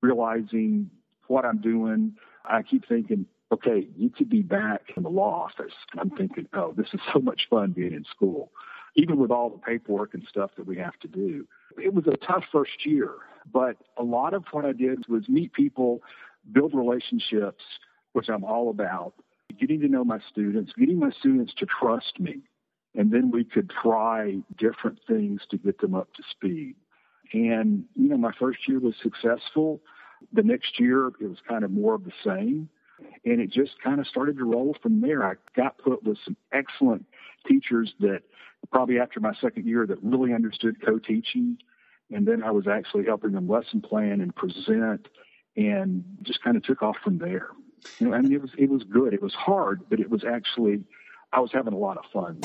realizing 0.00 0.90
what 1.28 1.44
I'm 1.44 1.60
doing. 1.60 2.14
I 2.44 2.62
keep 2.62 2.86
thinking, 2.88 3.26
okay, 3.52 3.86
you 3.96 4.10
could 4.10 4.28
be 4.28 4.42
back 4.42 4.82
in 4.96 5.02
the 5.02 5.08
law 5.08 5.44
office. 5.44 5.74
And 5.92 6.00
I'm 6.00 6.10
thinking, 6.10 6.48
oh, 6.54 6.74
this 6.76 6.88
is 6.92 7.00
so 7.12 7.20
much 7.20 7.42
fun 7.50 7.72
being 7.72 7.92
in 7.92 8.04
school, 8.04 8.50
even 8.96 9.18
with 9.18 9.30
all 9.30 9.50
the 9.50 9.58
paperwork 9.58 10.14
and 10.14 10.24
stuff 10.28 10.50
that 10.56 10.66
we 10.66 10.76
have 10.78 10.98
to 11.00 11.08
do. 11.08 11.46
It 11.82 11.94
was 11.94 12.04
a 12.06 12.16
tough 12.26 12.44
first 12.50 12.84
year, 12.84 13.14
but 13.52 13.76
a 13.96 14.02
lot 14.02 14.34
of 14.34 14.44
what 14.52 14.64
I 14.64 14.72
did 14.72 15.06
was 15.08 15.28
meet 15.28 15.52
people, 15.52 16.02
build 16.50 16.74
relationships, 16.74 17.64
which 18.12 18.28
I'm 18.28 18.44
all 18.44 18.70
about, 18.70 19.14
getting 19.58 19.80
to 19.80 19.88
know 19.88 20.04
my 20.04 20.18
students, 20.30 20.72
getting 20.78 20.98
my 20.98 21.10
students 21.18 21.52
to 21.58 21.66
trust 21.66 22.18
me. 22.18 22.40
And 22.94 23.10
then 23.10 23.30
we 23.30 23.44
could 23.44 23.70
try 23.70 24.36
different 24.58 24.98
things 25.06 25.40
to 25.50 25.56
get 25.56 25.80
them 25.80 25.94
up 25.94 26.12
to 26.14 26.22
speed. 26.30 26.74
And, 27.32 27.84
you 27.94 28.08
know, 28.08 28.16
my 28.16 28.32
first 28.38 28.68
year 28.68 28.78
was 28.78 28.94
successful. 29.02 29.80
The 30.32 30.42
next 30.42 30.78
year, 30.78 31.08
it 31.08 31.28
was 31.28 31.38
kind 31.48 31.64
of 31.64 31.70
more 31.70 31.94
of 31.94 32.04
the 32.04 32.12
same. 32.24 32.68
And 33.24 33.40
it 33.40 33.50
just 33.50 33.80
kind 33.82 34.00
of 34.00 34.06
started 34.06 34.36
to 34.38 34.44
roll 34.44 34.76
from 34.82 35.00
there. 35.00 35.24
I 35.24 35.34
got 35.56 35.78
put 35.78 36.04
with 36.04 36.18
some 36.24 36.36
excellent 36.52 37.06
teachers 37.48 37.94
that 38.00 38.22
probably 38.70 39.00
after 39.00 39.18
my 39.18 39.34
second 39.40 39.66
year 39.66 39.86
that 39.86 40.02
really 40.02 40.32
understood 40.32 40.84
co-teaching. 40.84 41.58
And 42.10 42.26
then 42.26 42.42
I 42.42 42.50
was 42.50 42.68
actually 42.68 43.04
helping 43.06 43.32
them 43.32 43.48
lesson 43.48 43.80
plan 43.80 44.20
and 44.20 44.34
present 44.34 45.08
and 45.56 46.04
just 46.22 46.42
kind 46.42 46.56
of 46.56 46.62
took 46.62 46.82
off 46.82 46.96
from 47.02 47.18
there. 47.18 47.48
You 47.98 48.08
know, 48.08 48.14
I 48.14 48.20
mean, 48.20 48.32
it 48.32 48.40
was, 48.40 48.50
it 48.56 48.70
was 48.70 48.84
good. 48.84 49.14
It 49.14 49.22
was 49.22 49.34
hard, 49.34 49.82
but 49.90 49.98
it 49.98 50.10
was 50.10 50.22
actually, 50.24 50.84
I 51.32 51.40
was 51.40 51.50
having 51.52 51.72
a 51.72 51.78
lot 51.78 51.96
of 51.96 52.04
fun. 52.12 52.40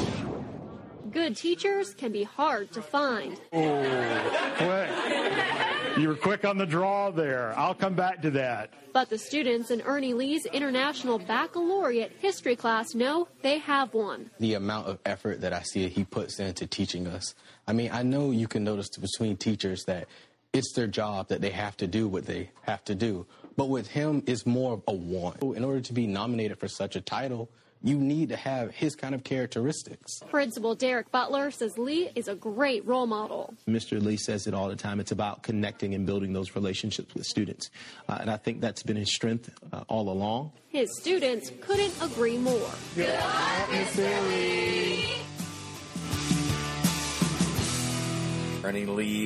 Good 1.12 1.38
teachers 1.38 1.94
can 1.94 2.12
be 2.12 2.24
hard 2.24 2.72
to 2.74 2.82
find. 2.82 3.40
Oh, 3.54 4.54
quick. 4.58 5.98
You 5.98 6.10
were 6.10 6.16
quick 6.16 6.46
on 6.46 6.58
the 6.58 6.66
draw 6.66 7.12
there. 7.12 7.58
I'll 7.58 7.74
come 7.74 7.96
back 7.96 8.22
to 8.24 8.32
that. 8.32 8.72
But 8.94 9.10
the 9.10 9.18
students 9.18 9.72
in 9.72 9.82
Ernie 9.82 10.14
Lee's 10.14 10.46
International 10.46 11.18
Baccalaureate 11.18 12.14
History 12.20 12.56
class 12.56 12.94
know 12.94 13.28
they 13.42 13.60
have 13.60 13.94
one. 13.94 14.30
The 14.40 14.56
amount 14.56 14.88
of 14.88 15.00
effort 15.06 15.42
that 15.42 15.54
I 15.54 15.62
see 15.62 15.88
he 15.88 16.04
puts 16.04 16.40
into 16.40 16.68
teaching 16.68 17.08
us. 17.08 17.36
I 17.68 17.74
mean, 17.74 17.90
I 17.92 18.04
know 18.04 18.32
you 18.32 18.48
can 18.48 18.64
notice 18.64 18.90
between 18.90 19.38
teachers 19.38 19.86
that 19.86 20.08
it's 20.54 20.74
their 20.74 20.88
job 20.88 21.30
that 21.30 21.42
they 21.42 21.52
have 21.52 21.78
to 21.78 21.88
do 21.88 22.08
what 22.08 22.26
they 22.26 22.52
have 22.62 22.84
to 22.86 22.96
do. 22.96 23.26
But 23.56 23.70
with 23.70 23.88
him, 23.88 24.24
it's 24.28 24.46
more 24.46 24.74
of 24.74 24.84
a 24.88 24.94
want. 24.94 25.42
In 25.42 25.64
order 25.64 25.82
to 25.82 25.94
be 25.94 26.06
nominated 26.08 26.60
for 26.60 26.68
such 26.68 26.96
a 26.96 27.02
title, 27.02 27.50
you 27.84 27.98
need 27.98 28.30
to 28.30 28.36
have 28.36 28.72
his 28.72 28.96
kind 28.96 29.14
of 29.14 29.24
characteristics. 29.24 30.20
Principal 30.30 30.76
Derek 30.76 31.12
Butler 31.12 31.52
says 31.52 31.78
Lee 31.78 32.10
is 32.16 32.28
a 32.28 32.36
great 32.36 32.86
role 32.86 33.08
model. 33.08 33.54
Mr. 33.68 34.02
Lee 34.02 34.18
says 34.18 34.48
it 34.48 34.54
all 34.54 34.70
the 34.70 34.76
time. 34.76 35.00
It's 35.00 35.12
about 35.12 35.44
connecting 35.44 35.94
and 35.94 36.06
building 36.06 36.34
those 36.34 36.56
relationships 36.56 37.14
with 37.14 37.26
students. 37.26 37.70
Uh, 38.08 38.18
and 38.22 38.30
I 38.30 38.38
think 38.38 38.62
that's 38.62 38.84
been 38.84 38.98
his 38.98 39.14
strength 39.14 39.50
uh, 39.72 39.84
all 39.88 40.10
along. 40.10 40.52
His 40.70 40.90
students 41.00 41.52
couldn't 41.62 41.94
agree 42.02 42.38
more. 42.38 42.70
Ernie 42.98 43.86
Lee, 44.30 45.14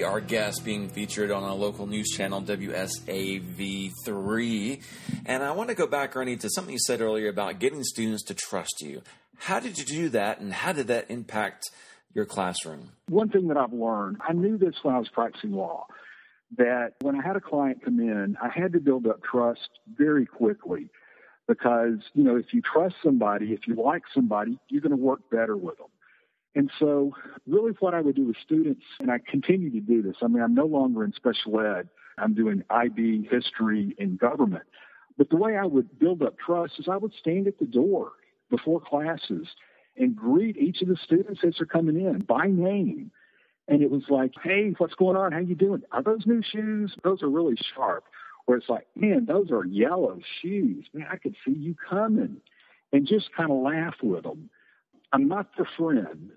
our 0.03 0.21
guest, 0.21 0.63
being 0.63 0.87
featured 0.89 1.31
on 1.31 1.41
a 1.43 1.55
local 1.55 1.87
news 1.87 2.09
channel, 2.09 2.39
WSAV3. 2.41 4.81
And 5.25 5.43
I 5.43 5.51
want 5.51 5.69
to 5.69 5.75
go 5.75 5.87
back, 5.87 6.15
Ernie, 6.15 6.37
to 6.37 6.49
something 6.49 6.73
you 6.73 6.79
said 6.79 7.01
earlier 7.01 7.29
about 7.29 7.57
getting 7.57 7.83
students 7.83 8.21
to 8.25 8.35
trust 8.35 8.81
you. 8.81 9.01
How 9.37 9.59
did 9.59 9.79
you 9.79 9.85
do 9.85 10.09
that, 10.09 10.39
and 10.39 10.53
how 10.53 10.73
did 10.73 10.85
that 10.87 11.09
impact 11.09 11.71
your 12.13 12.25
classroom? 12.25 12.91
One 13.09 13.29
thing 13.29 13.47
that 13.47 13.57
I've 13.57 13.73
learned, 13.73 14.17
I 14.27 14.33
knew 14.33 14.59
this 14.59 14.75
when 14.83 14.93
I 14.93 14.99
was 14.99 15.09
practicing 15.09 15.53
law, 15.53 15.87
that 16.57 16.93
when 17.01 17.19
I 17.19 17.23
had 17.23 17.35
a 17.35 17.41
client 17.41 17.83
come 17.83 17.99
in, 17.99 18.37
I 18.41 18.49
had 18.49 18.73
to 18.73 18.79
build 18.79 19.07
up 19.07 19.23
trust 19.23 19.69
very 19.87 20.27
quickly 20.27 20.89
because, 21.47 21.97
you 22.13 22.23
know, 22.23 22.35
if 22.35 22.53
you 22.53 22.61
trust 22.61 22.97
somebody, 23.03 23.53
if 23.53 23.67
you 23.67 23.73
like 23.73 24.03
somebody, 24.13 24.59
you're 24.69 24.81
going 24.81 24.91
to 24.91 24.97
work 24.97 25.27
better 25.31 25.57
with 25.57 25.77
them. 25.77 25.87
And 26.53 26.69
so, 26.79 27.15
really, 27.47 27.71
what 27.79 27.93
I 27.93 28.01
would 28.01 28.15
do 28.15 28.25
with 28.25 28.35
students, 28.43 28.83
and 28.99 29.09
I 29.09 29.19
continue 29.19 29.69
to 29.71 29.79
do 29.79 30.01
this, 30.01 30.17
I 30.21 30.27
mean, 30.27 30.43
I'm 30.43 30.53
no 30.53 30.65
longer 30.65 31.03
in 31.03 31.13
special 31.13 31.59
ed, 31.61 31.87
I'm 32.17 32.33
doing 32.33 32.63
IB, 32.69 33.27
history, 33.31 33.95
and 33.97 34.19
government. 34.19 34.63
But 35.17 35.29
the 35.29 35.37
way 35.37 35.55
I 35.55 35.65
would 35.65 35.97
build 35.97 36.21
up 36.21 36.37
trust 36.37 36.73
is 36.79 36.87
I 36.89 36.97
would 36.97 37.13
stand 37.13 37.47
at 37.47 37.59
the 37.59 37.65
door 37.65 38.11
before 38.49 38.81
classes 38.81 39.47
and 39.97 40.15
greet 40.15 40.57
each 40.57 40.81
of 40.81 40.87
the 40.87 40.97
students 40.97 41.41
as 41.45 41.55
they're 41.57 41.65
coming 41.65 41.95
in 41.95 42.19
by 42.19 42.47
name. 42.47 43.11
And 43.67 43.81
it 43.81 43.91
was 43.91 44.03
like, 44.09 44.33
hey, 44.43 44.73
what's 44.77 44.95
going 44.95 45.15
on? 45.15 45.31
How 45.31 45.39
you 45.39 45.55
doing? 45.55 45.83
Are 45.91 46.03
those 46.03 46.25
new 46.25 46.41
shoes? 46.41 46.93
Those 47.03 47.21
are 47.23 47.29
really 47.29 47.55
sharp. 47.75 48.05
Or 48.47 48.57
it's 48.57 48.67
like, 48.67 48.87
man, 48.95 49.25
those 49.25 49.51
are 49.51 49.65
yellow 49.65 50.19
shoes. 50.41 50.85
Man, 50.93 51.07
I 51.09 51.17
could 51.17 51.35
see 51.45 51.53
you 51.53 51.75
coming. 51.89 52.37
And 52.91 53.07
just 53.07 53.29
kind 53.33 53.51
of 53.51 53.57
laugh 53.57 53.95
with 54.03 54.23
them. 54.23 54.49
I'm 55.13 55.27
not 55.27 55.55
the 55.57 55.65
friend, 55.77 56.31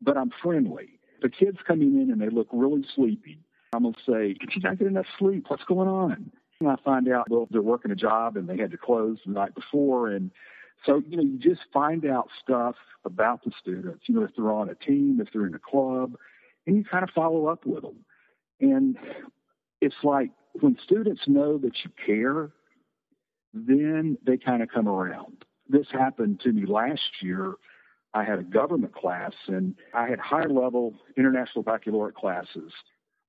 but 0.00 0.16
I'm 0.16 0.30
friendly. 0.42 1.00
The 1.22 1.28
kids 1.28 1.58
coming 1.66 2.00
in 2.00 2.10
and 2.10 2.20
they 2.20 2.28
look 2.28 2.48
really 2.52 2.84
sleepy. 2.94 3.40
I'm 3.72 3.82
going 3.82 3.94
to 3.94 4.00
say, 4.00 4.34
Did 4.34 4.50
you 4.54 4.62
not 4.62 4.78
get 4.78 4.88
enough 4.88 5.06
sleep? 5.18 5.44
What's 5.48 5.64
going 5.64 5.88
on? 5.88 6.32
And 6.60 6.68
I 6.68 6.76
find 6.84 7.08
out, 7.08 7.30
well, 7.30 7.48
they're 7.50 7.62
working 7.62 7.90
a 7.90 7.96
job 7.96 8.36
and 8.36 8.48
they 8.48 8.56
had 8.56 8.70
to 8.72 8.76
close 8.76 9.18
the 9.24 9.32
night 9.32 9.54
before. 9.54 10.08
And 10.08 10.30
so, 10.84 11.02
you 11.08 11.16
know, 11.16 11.22
you 11.22 11.38
just 11.38 11.62
find 11.72 12.04
out 12.04 12.28
stuff 12.42 12.74
about 13.04 13.44
the 13.44 13.52
students, 13.58 14.04
you 14.06 14.14
know, 14.14 14.24
if 14.24 14.30
they're 14.36 14.52
on 14.52 14.68
a 14.68 14.74
team, 14.74 15.20
if 15.20 15.32
they're 15.32 15.46
in 15.46 15.54
a 15.54 15.58
club, 15.58 16.16
and 16.66 16.76
you 16.76 16.84
kind 16.84 17.02
of 17.02 17.10
follow 17.10 17.46
up 17.46 17.64
with 17.64 17.82
them. 17.82 18.04
And 18.60 18.98
it's 19.80 19.96
like 20.02 20.30
when 20.60 20.76
students 20.82 21.22
know 21.26 21.56
that 21.58 21.72
you 21.84 21.90
care, 22.04 22.50
then 23.54 24.18
they 24.24 24.36
kind 24.36 24.62
of 24.62 24.68
come 24.68 24.88
around. 24.88 25.44
This 25.68 25.86
happened 25.90 26.40
to 26.40 26.52
me 26.52 26.66
last 26.66 27.22
year 27.22 27.54
I 28.12 28.24
had 28.24 28.38
a 28.38 28.42
government 28.42 28.94
class 28.94 29.32
and 29.46 29.74
I 29.94 30.08
had 30.08 30.18
high 30.18 30.46
level 30.46 30.94
international 31.16 31.62
baccalaureate 31.62 32.16
classes, 32.16 32.72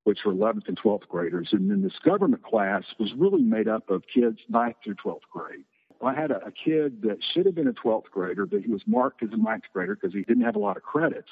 which 0.05 0.19
were 0.25 0.33
11th 0.33 0.67
and 0.67 0.79
12th 0.79 1.07
graders. 1.07 1.49
And 1.51 1.69
then 1.69 1.83
this 1.83 1.99
government 2.03 2.43
class 2.43 2.83
was 2.99 3.13
really 3.13 3.43
made 3.43 3.67
up 3.67 3.89
of 3.89 4.03
kids 4.11 4.39
9th 4.51 4.75
through 4.83 4.95
12th 4.95 5.27
grade. 5.31 5.63
I 6.03 6.15
had 6.15 6.31
a, 6.31 6.43
a 6.45 6.51
kid 6.51 7.03
that 7.03 7.17
should 7.21 7.45
have 7.45 7.53
been 7.53 7.67
a 7.67 7.73
12th 7.73 8.09
grader, 8.11 8.45
but 8.45 8.61
he 8.61 8.71
was 8.71 8.81
marked 8.87 9.21
as 9.21 9.29
a 9.31 9.37
9th 9.37 9.63
grader 9.71 9.95
because 9.95 10.13
he 10.13 10.23
didn't 10.23 10.43
have 10.43 10.55
a 10.55 10.59
lot 10.59 10.77
of 10.77 10.83
credits. 10.83 11.29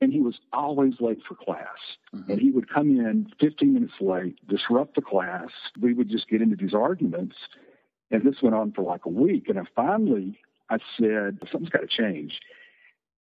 And 0.00 0.12
he 0.12 0.20
was 0.20 0.40
always 0.52 0.94
late 1.00 1.20
for 1.26 1.36
class. 1.36 1.78
Mm-hmm. 2.14 2.32
And 2.32 2.40
he 2.40 2.50
would 2.50 2.68
come 2.68 2.90
in 2.90 3.32
15 3.40 3.72
minutes 3.72 3.94
late, 4.00 4.38
disrupt 4.48 4.96
the 4.96 5.02
class. 5.02 5.48
We 5.80 5.94
would 5.94 6.10
just 6.10 6.28
get 6.28 6.42
into 6.42 6.56
these 6.56 6.74
arguments. 6.74 7.36
And 8.10 8.22
this 8.24 8.42
went 8.42 8.54
on 8.54 8.72
for 8.72 8.82
like 8.82 9.06
a 9.06 9.10
week. 9.10 9.48
And 9.48 9.58
I 9.58 9.62
finally 9.74 10.38
I 10.70 10.78
said, 10.98 11.38
something's 11.50 11.70
got 11.70 11.80
to 11.80 11.86
change. 11.86 12.40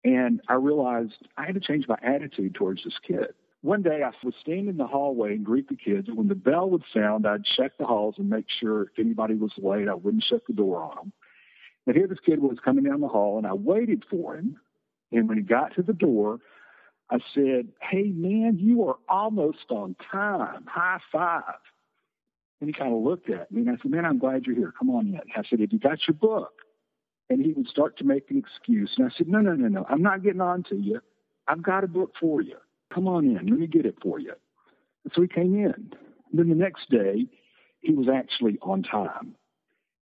And 0.04 0.42
I 0.48 0.56
realized 0.56 1.14
I 1.38 1.46
had 1.46 1.56
to 1.56 1.62
change 1.62 1.88
my 1.88 1.98
attitude 2.04 2.56
towards 2.56 2.84
this 2.84 2.98
kid. 3.06 3.34
One 3.62 3.82
day 3.82 4.02
I 4.04 4.12
would 4.24 4.34
stand 4.42 4.68
in 4.68 4.76
the 4.76 4.88
hallway 4.88 5.32
and 5.32 5.46
greet 5.46 5.70
the 5.70 5.78
kids. 5.78 6.10
And 6.10 6.18
when 6.18 6.28
the 6.28 6.36
bell 6.36 6.70
would 6.70 6.84
sound, 6.94 7.26
I'd 7.26 7.46
check 7.46 7.72
the 7.78 7.86
halls 7.86 8.16
and 8.18 8.30
make 8.30 8.46
sure 8.60 8.84
if 8.84 9.00
anybody 9.00 9.36
was 9.36 9.54
late, 9.58 9.88
I 9.88 9.94
wouldn't 9.94 10.26
shut 10.26 10.42
the 10.48 10.54
door 10.54 10.84
on 10.84 10.96
them. 10.96 11.14
And 11.88 11.96
here 11.96 12.08
this 12.08 12.20
kid 12.26 12.42
was 12.42 12.58
coming 12.64 12.84
down 12.84 13.02
the 13.02 13.08
hall, 13.08 13.38
and 13.38 13.48
I 13.48 13.54
waited 13.54 14.04
for 14.10 14.36
him. 14.36 14.58
And 15.12 15.28
when 15.28 15.38
he 15.38 15.44
got 15.44 15.76
to 15.76 15.82
the 15.82 15.94
door, 15.94 16.40
I 17.10 17.20
said, 17.34 17.70
Hey, 17.82 18.12
man, 18.14 18.58
you 18.60 18.88
are 18.88 18.98
almost 19.08 19.66
on 19.70 19.96
time. 20.12 20.66
High 20.66 21.00
five. 21.12 21.60
And 22.60 22.70
he 22.70 22.74
kind 22.74 22.94
of 22.94 23.02
looked 23.02 23.30
at 23.30 23.52
me, 23.52 23.62
and 23.62 23.70
I 23.70 23.82
said, 23.82 23.92
Man, 23.92 24.06
I'm 24.06 24.18
glad 24.18 24.46
you're 24.46 24.56
here. 24.56 24.74
Come 24.78 24.90
on 24.90 25.08
in. 25.08 25.20
I 25.36 25.44
said, 25.50 25.60
Have 25.60 25.72
you 25.72 25.80
got 25.80 26.08
your 26.08 26.16
book? 26.16 26.63
And 27.30 27.44
he 27.44 27.54
would 27.54 27.68
start 27.68 27.98
to 27.98 28.04
make 28.04 28.30
an 28.30 28.38
excuse. 28.38 28.94
And 28.98 29.08
I 29.08 29.18
said, 29.18 29.28
No, 29.28 29.40
no, 29.40 29.54
no, 29.54 29.68
no, 29.68 29.86
I'm 29.90 30.02
not 30.02 30.24
getting 30.24 30.42
on 30.42 30.64
to 30.64 30.76
you. 30.76 31.02
I've 31.48 31.64
got 31.64 31.84
a 31.84 31.88
book 31.88 32.14
for 32.20 32.42
you. 32.42 32.58
Come 32.94 33.08
on 33.08 33.26
in. 33.26 33.36
Let 33.36 33.60
me 33.60 33.68
get 33.68 33.86
it 33.86 33.98
for 34.02 34.20
you. 34.20 34.34
And 35.04 35.14
so 35.14 35.22
he 35.22 35.28
came 35.28 35.56
in. 35.56 35.74
And 35.74 35.94
then 36.34 36.50
the 36.50 36.56
next 36.56 36.90
day, 36.90 37.28
he 37.82 37.94
was 37.94 38.08
actually 38.08 38.58
on 38.62 38.84
time. 38.84 39.36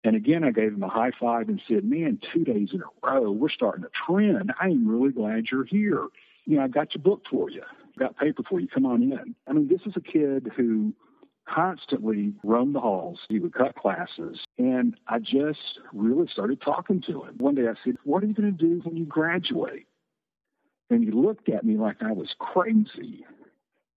And 0.04 0.14
again, 0.14 0.44
I 0.44 0.50
gave 0.50 0.72
him 0.72 0.82
a 0.82 0.88
high 0.88 1.10
five 1.18 1.48
and 1.48 1.60
said, 1.66 1.84
Man, 1.84 2.20
two 2.32 2.44
days 2.44 2.70
in 2.72 2.80
a 2.82 3.06
row, 3.06 3.30
we're 3.30 3.48
starting 3.48 3.84
a 3.84 3.90
trend. 4.06 4.52
I 4.60 4.66
am 4.66 4.86
really 4.86 5.12
glad 5.12 5.46
you're 5.50 5.64
here. 5.64 6.06
You 6.44 6.56
know, 6.56 6.64
I've 6.64 6.72
got 6.72 6.94
your 6.94 7.02
book 7.02 7.22
for 7.28 7.50
you. 7.50 7.62
I've 7.62 7.98
got 7.98 8.16
paper 8.16 8.42
for 8.48 8.60
you. 8.60 8.68
Come 8.68 8.86
on 8.86 9.02
in. 9.02 9.34
I 9.48 9.52
mean, 9.52 9.68
this 9.68 9.80
is 9.84 9.94
a 9.96 10.00
kid 10.00 10.52
who 10.56 10.94
constantly 11.48 12.34
roamed 12.42 12.74
the 12.74 12.80
halls. 12.80 13.20
He 13.28 13.38
would 13.38 13.54
cut 13.54 13.74
classes. 13.76 14.40
And 14.58 14.96
I 15.06 15.18
just 15.18 15.80
really 15.92 16.28
started 16.28 16.60
talking 16.60 17.02
to 17.02 17.24
him. 17.24 17.36
One 17.38 17.54
day 17.54 17.68
I 17.68 17.74
said, 17.84 17.96
What 18.04 18.22
are 18.22 18.26
you 18.26 18.34
going 18.34 18.56
to 18.56 18.64
do 18.64 18.80
when 18.84 18.96
you 18.96 19.04
graduate? 19.04 19.86
And 20.90 21.02
he 21.02 21.10
looked 21.10 21.48
at 21.48 21.64
me 21.64 21.76
like 21.76 22.02
I 22.02 22.12
was 22.12 22.34
crazy. 22.38 23.24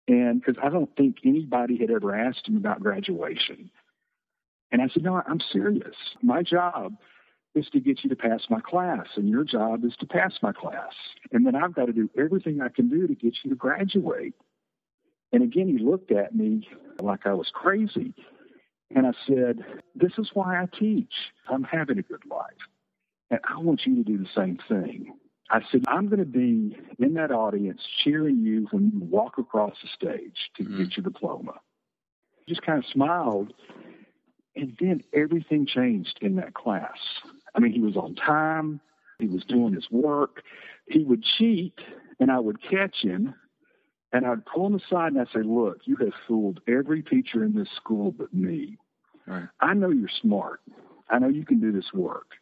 And 0.07 0.41
because 0.41 0.61
I 0.63 0.71
don't 0.71 0.95
think 0.97 1.17
anybody 1.25 1.77
had 1.79 1.91
ever 1.91 2.15
asked 2.15 2.49
him 2.49 2.57
about 2.57 2.81
graduation. 2.81 3.71
And 4.71 4.83
I 4.83 4.89
said, 4.89 5.03
No, 5.03 5.23
I'm 5.27 5.41
serious. 5.53 5.97
My 6.23 6.43
job 6.43 6.95
is 7.55 7.67
to 7.73 7.81
get 7.81 8.05
you 8.05 8.11
to 8.11 8.17
pass 8.17 8.43
my 8.51 8.61
class, 8.61 9.07
and 9.17 9.29
your 9.29 9.43
job 9.43 9.85
is 9.85 9.95
to 9.99 10.07
pass 10.07 10.35
my 10.43 10.53
class. 10.53 10.93
And 11.33 11.47
then 11.47 11.57
I've 11.57 11.75
got 11.75 11.87
to 11.87 11.93
do 11.93 12.11
everything 12.17 12.61
I 12.61 12.69
can 12.69 12.89
do 12.89 13.07
to 13.07 13.15
get 13.15 13.35
you 13.43 13.51
to 13.51 13.57
graduate. 13.57 14.35
And 15.33 15.43
again, 15.43 15.69
he 15.69 15.79
looked 15.83 16.11
at 16.11 16.35
me 16.35 16.69
like 17.01 17.27
I 17.27 17.35
was 17.35 17.51
crazy. 17.53 18.15
And 18.95 19.07
I 19.07 19.13
said, 19.27 19.65
This 19.95 20.13
is 20.19 20.31
why 20.35 20.63
I 20.63 20.67
teach. 20.67 21.13
I'm 21.49 21.65
having 21.65 21.99
a 21.99 22.03
good 22.03 22.25
life. 22.31 22.53
And 23.31 23.41
I 23.49 23.59
want 23.59 23.83
you 23.85 23.97
to 23.97 24.03
do 24.03 24.19
the 24.19 24.29
same 24.35 24.59
thing. 24.69 25.15
I 25.51 25.61
said, 25.71 25.85
I'm 25.89 26.09
going 26.09 26.19
to 26.19 26.27
be 26.27 26.77
in 26.99 27.15
that 27.15 27.31
audience 27.31 27.81
cheering 28.05 28.41
you 28.41 28.69
when 28.71 28.91
you 28.93 29.01
walk 29.01 29.39
across 29.39 29.75
the 29.83 29.89
stage 29.89 30.51
to 30.57 30.63
mm-hmm. 30.63 30.79
get 30.79 30.97
your 30.97 31.05
diploma. 31.05 31.55
Just 32.49 32.63
kind 32.63 32.79
of 32.79 32.85
smiled. 32.91 33.53
And 34.57 34.77
then 34.81 35.03
everything 35.15 35.67
changed 35.67 36.19
in 36.21 36.37
that 36.37 36.55
class. 36.55 36.99
I 37.55 37.61
mean, 37.61 37.73
he 37.73 37.81
was 37.81 37.97
on 37.97 38.15
time, 38.15 38.81
he 39.19 39.27
was 39.27 39.45
doing 39.45 39.75
his 39.75 39.91
work. 39.91 40.43
He 40.87 41.05
would 41.05 41.23
cheat, 41.23 41.79
and 42.21 42.31
I 42.31 42.39
would 42.39 42.63
catch 42.63 42.97
him 43.03 43.35
and 44.13 44.27
I'd 44.27 44.47
pull 44.47 44.67
him 44.67 44.75
aside 44.75 45.13
and 45.13 45.21
I'd 45.21 45.29
say, 45.29 45.43
Look, 45.43 45.81
you 45.85 45.97
have 45.97 46.13
fooled 46.27 46.61
every 46.67 47.03
teacher 47.03 47.45
in 47.45 47.55
this 47.55 47.69
school 47.77 48.13
but 48.13 48.33
me. 48.33 48.79
Right. 49.27 49.49
I 49.61 49.75
know 49.75 49.91
you're 49.91 50.09
smart. 50.21 50.61
I 51.11 51.19
know 51.19 51.29
you 51.29 51.45
can 51.45 51.61
do 51.61 51.73
this 51.73 51.93
work. 51.93 52.33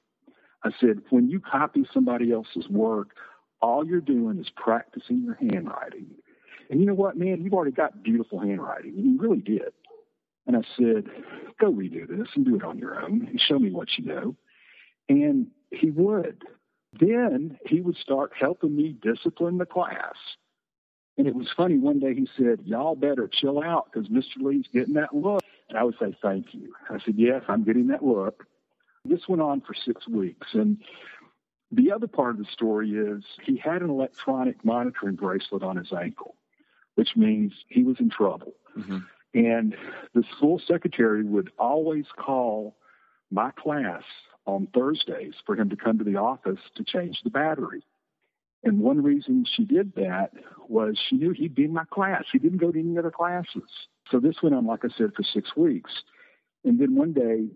I 0.62 0.70
said, 0.80 1.02
When 1.10 1.28
you 1.28 1.40
copy 1.40 1.86
somebody 1.92 2.32
else's 2.32 2.68
work, 2.68 3.16
all 3.60 3.86
you're 3.86 4.00
doing 4.00 4.38
is 4.38 4.50
practicing 4.54 5.22
your 5.22 5.34
handwriting. 5.34 6.06
And 6.70 6.80
you 6.80 6.86
know 6.86 6.94
what, 6.94 7.16
man? 7.16 7.42
You've 7.42 7.54
already 7.54 7.72
got 7.72 8.02
beautiful 8.02 8.40
handwriting. 8.40 8.94
And 8.96 9.12
you 9.12 9.18
really 9.20 9.40
did. 9.40 9.72
And 10.46 10.56
I 10.56 10.60
said, 10.76 11.06
Go 11.60 11.72
redo 11.72 12.06
this 12.06 12.28
and 12.34 12.44
do 12.44 12.56
it 12.56 12.62
on 12.62 12.78
your 12.78 13.00
own 13.00 13.26
and 13.28 13.40
show 13.40 13.58
me 13.58 13.70
what 13.70 13.88
you 13.98 14.04
know. 14.04 14.36
And 15.08 15.48
he 15.70 15.90
would. 15.90 16.44
Then 16.98 17.58
he 17.66 17.80
would 17.80 17.96
start 17.96 18.32
helping 18.38 18.74
me 18.74 18.96
discipline 19.02 19.58
the 19.58 19.66
class. 19.66 20.14
And 21.18 21.26
it 21.26 21.34
was 21.34 21.48
funny. 21.56 21.78
One 21.78 21.98
day 21.98 22.14
he 22.14 22.28
said, 22.36 22.60
Y'all 22.64 22.94
better 22.94 23.28
chill 23.28 23.62
out 23.62 23.90
because 23.90 24.08
Mr. 24.08 24.40
Lee's 24.40 24.66
getting 24.72 24.94
that 24.94 25.14
look. 25.14 25.42
And 25.68 25.78
I 25.78 25.82
would 25.84 25.96
say, 25.98 26.16
Thank 26.22 26.52
you. 26.52 26.74
I 26.90 26.98
said, 27.04 27.14
Yes, 27.16 27.42
I'm 27.48 27.64
getting 27.64 27.88
that 27.88 28.04
look. 28.04 28.46
This 29.04 29.28
went 29.28 29.42
on 29.42 29.60
for 29.60 29.74
six 29.74 30.06
weeks. 30.08 30.48
And 30.52 30.78
the 31.70 31.92
other 31.92 32.06
part 32.06 32.30
of 32.30 32.38
the 32.38 32.52
story 32.52 32.90
is 32.90 33.24
he 33.44 33.56
had 33.56 33.82
an 33.82 33.90
electronic 33.90 34.64
monitoring 34.64 35.16
bracelet 35.16 35.62
on 35.62 35.76
his 35.76 35.92
ankle, 35.92 36.34
which 36.94 37.16
means 37.16 37.52
he 37.68 37.82
was 37.82 37.96
in 37.98 38.10
trouble. 38.10 38.54
Mm-hmm. 38.76 38.98
And 39.34 39.76
the 40.14 40.24
school 40.36 40.60
secretary 40.66 41.22
would 41.22 41.50
always 41.58 42.06
call 42.16 42.76
my 43.30 43.50
class 43.50 44.02
on 44.46 44.68
Thursdays 44.74 45.34
for 45.44 45.56
him 45.56 45.68
to 45.70 45.76
come 45.76 45.98
to 45.98 46.04
the 46.04 46.16
office 46.16 46.60
to 46.76 46.84
change 46.84 47.20
the 47.22 47.30
battery. 47.30 47.84
And 48.66 48.80
one 48.80 49.00
reason 49.00 49.46
she 49.48 49.64
did 49.64 49.94
that 49.94 50.32
was 50.68 50.98
she 51.08 51.14
knew 51.14 51.30
he'd 51.30 51.54
be 51.54 51.66
in 51.66 51.72
my 51.72 51.84
class. 51.84 52.24
He 52.32 52.40
didn't 52.40 52.58
go 52.58 52.72
to 52.72 52.80
any 52.80 52.98
other 52.98 53.12
classes. 53.12 53.62
So 54.10 54.18
this 54.18 54.42
went 54.42 54.56
on, 54.56 54.66
like 54.66 54.84
I 54.84 54.88
said, 54.98 55.12
for 55.16 55.22
six 55.22 55.56
weeks. 55.56 55.92
And 56.64 56.80
then 56.80 56.96
one 56.96 57.12
day 57.12 57.46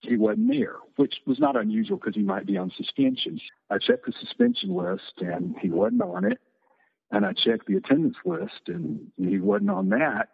he 0.00 0.16
wasn't 0.16 0.48
there, 0.48 0.76
which 0.96 1.16
was 1.26 1.38
not 1.38 1.54
unusual 1.54 1.98
because 1.98 2.14
he 2.14 2.22
might 2.22 2.46
be 2.46 2.56
on 2.56 2.72
suspension. 2.78 3.38
I 3.68 3.76
checked 3.76 4.06
the 4.06 4.14
suspension 4.18 4.74
list 4.74 5.12
and 5.18 5.54
he 5.60 5.68
wasn't 5.68 6.00
on 6.00 6.24
it. 6.24 6.38
And 7.10 7.26
I 7.26 7.34
checked 7.34 7.66
the 7.66 7.76
attendance 7.76 8.16
list 8.24 8.68
and 8.68 9.12
he 9.18 9.38
wasn't 9.38 9.70
on 9.70 9.90
that. 9.90 10.28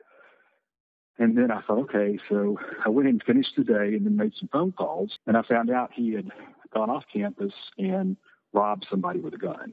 And 1.18 1.36
then 1.36 1.50
I 1.50 1.60
thought, 1.62 1.90
okay, 1.90 2.20
so 2.28 2.56
I 2.86 2.88
went 2.88 3.08
and 3.08 3.20
finished 3.26 3.54
the 3.56 3.64
day 3.64 3.96
and 3.96 4.06
then 4.06 4.16
made 4.16 4.34
some 4.38 4.48
phone 4.52 4.70
calls. 4.70 5.18
And 5.26 5.36
I 5.36 5.42
found 5.42 5.70
out 5.70 5.90
he 5.92 6.14
had 6.14 6.30
gone 6.72 6.88
off 6.88 7.02
campus 7.12 7.52
and 7.78 8.16
robbed 8.52 8.86
somebody 8.90 9.20
with 9.20 9.34
a 9.34 9.38
gun. 9.38 9.72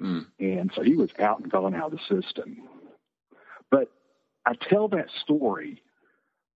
Mm. 0.00 0.26
And 0.40 0.70
so 0.74 0.82
he 0.82 0.94
was 0.94 1.10
out 1.18 1.40
and 1.40 1.50
gone 1.50 1.74
out 1.74 1.92
of 1.92 1.98
the 1.98 2.22
system. 2.22 2.58
But 3.70 3.90
I 4.44 4.52
tell 4.68 4.88
that 4.88 5.08
story 5.22 5.82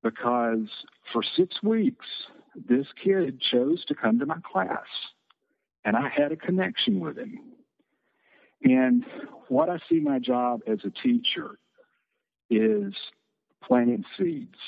because 0.03 0.69
for 1.12 1.23
six 1.23 1.62
weeks, 1.62 2.07
this 2.55 2.87
kid 3.03 3.41
chose 3.41 3.85
to 3.87 3.95
come 3.95 4.19
to 4.19 4.27
my 4.27 4.39
class 4.45 4.87
and 5.85 5.97
I 5.97 6.09
had 6.09 6.33
a 6.33 6.37
connection 6.37 7.00
with 7.00 7.17
him. 7.17 7.39
And 8.62 9.05
what 9.49 9.71
I 9.71 9.79
see 9.89 10.00
my 10.00 10.19
job 10.19 10.61
as 10.67 10.81
a 10.85 10.91
teacher 10.91 11.59
is 12.50 12.93
planting 13.65 14.05
seeds. 14.19 14.59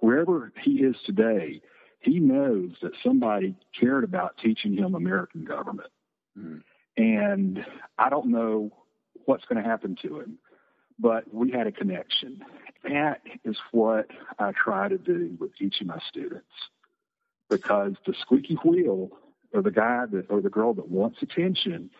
Wherever 0.00 0.52
he 0.62 0.72
is 0.82 0.96
today, 1.04 1.60
he 2.00 2.18
knows 2.18 2.72
that 2.82 2.92
somebody 3.02 3.54
cared 3.78 4.04
about 4.04 4.38
teaching 4.38 4.74
him 4.74 4.94
American 4.94 5.44
government. 5.44 5.90
Mm. 6.38 6.62
And 6.96 7.64
I 7.98 8.08
don't 8.08 8.30
know 8.30 8.72
what's 9.26 9.44
going 9.44 9.62
to 9.62 9.68
happen 9.68 9.96
to 10.02 10.20
him, 10.20 10.38
but 10.98 11.32
we 11.32 11.50
had 11.50 11.66
a 11.66 11.72
connection. 11.72 12.42
That 12.84 13.20
is 13.44 13.56
what 13.72 14.06
I 14.38 14.52
try 14.52 14.88
to 14.88 14.98
do 14.98 15.36
with 15.38 15.50
each 15.60 15.80
of 15.80 15.86
my 15.86 15.98
students 16.08 16.46
because 17.50 17.94
the 18.06 18.14
squeaky 18.20 18.54
wheel 18.64 19.10
or 19.52 19.62
the 19.62 19.70
guy 19.70 20.04
that 20.10 20.26
or 20.30 20.40
the 20.40 20.50
girl 20.50 20.74
that 20.74 20.88
wants 20.88 21.18
attention 21.22 21.90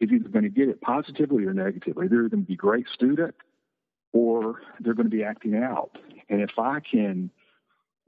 is 0.00 0.10
either 0.12 0.28
going 0.28 0.44
to 0.44 0.50
get 0.50 0.68
it 0.68 0.80
positively 0.80 1.44
or 1.44 1.54
negatively. 1.54 2.08
They're 2.08 2.28
going 2.28 2.42
to 2.42 2.46
be 2.46 2.54
a 2.54 2.56
great 2.56 2.86
student 2.92 3.34
or 4.12 4.60
they're 4.80 4.94
going 4.94 5.10
to 5.10 5.16
be 5.16 5.24
acting 5.24 5.56
out. 5.56 5.96
And 6.28 6.40
if 6.40 6.58
I 6.58 6.80
can 6.80 7.30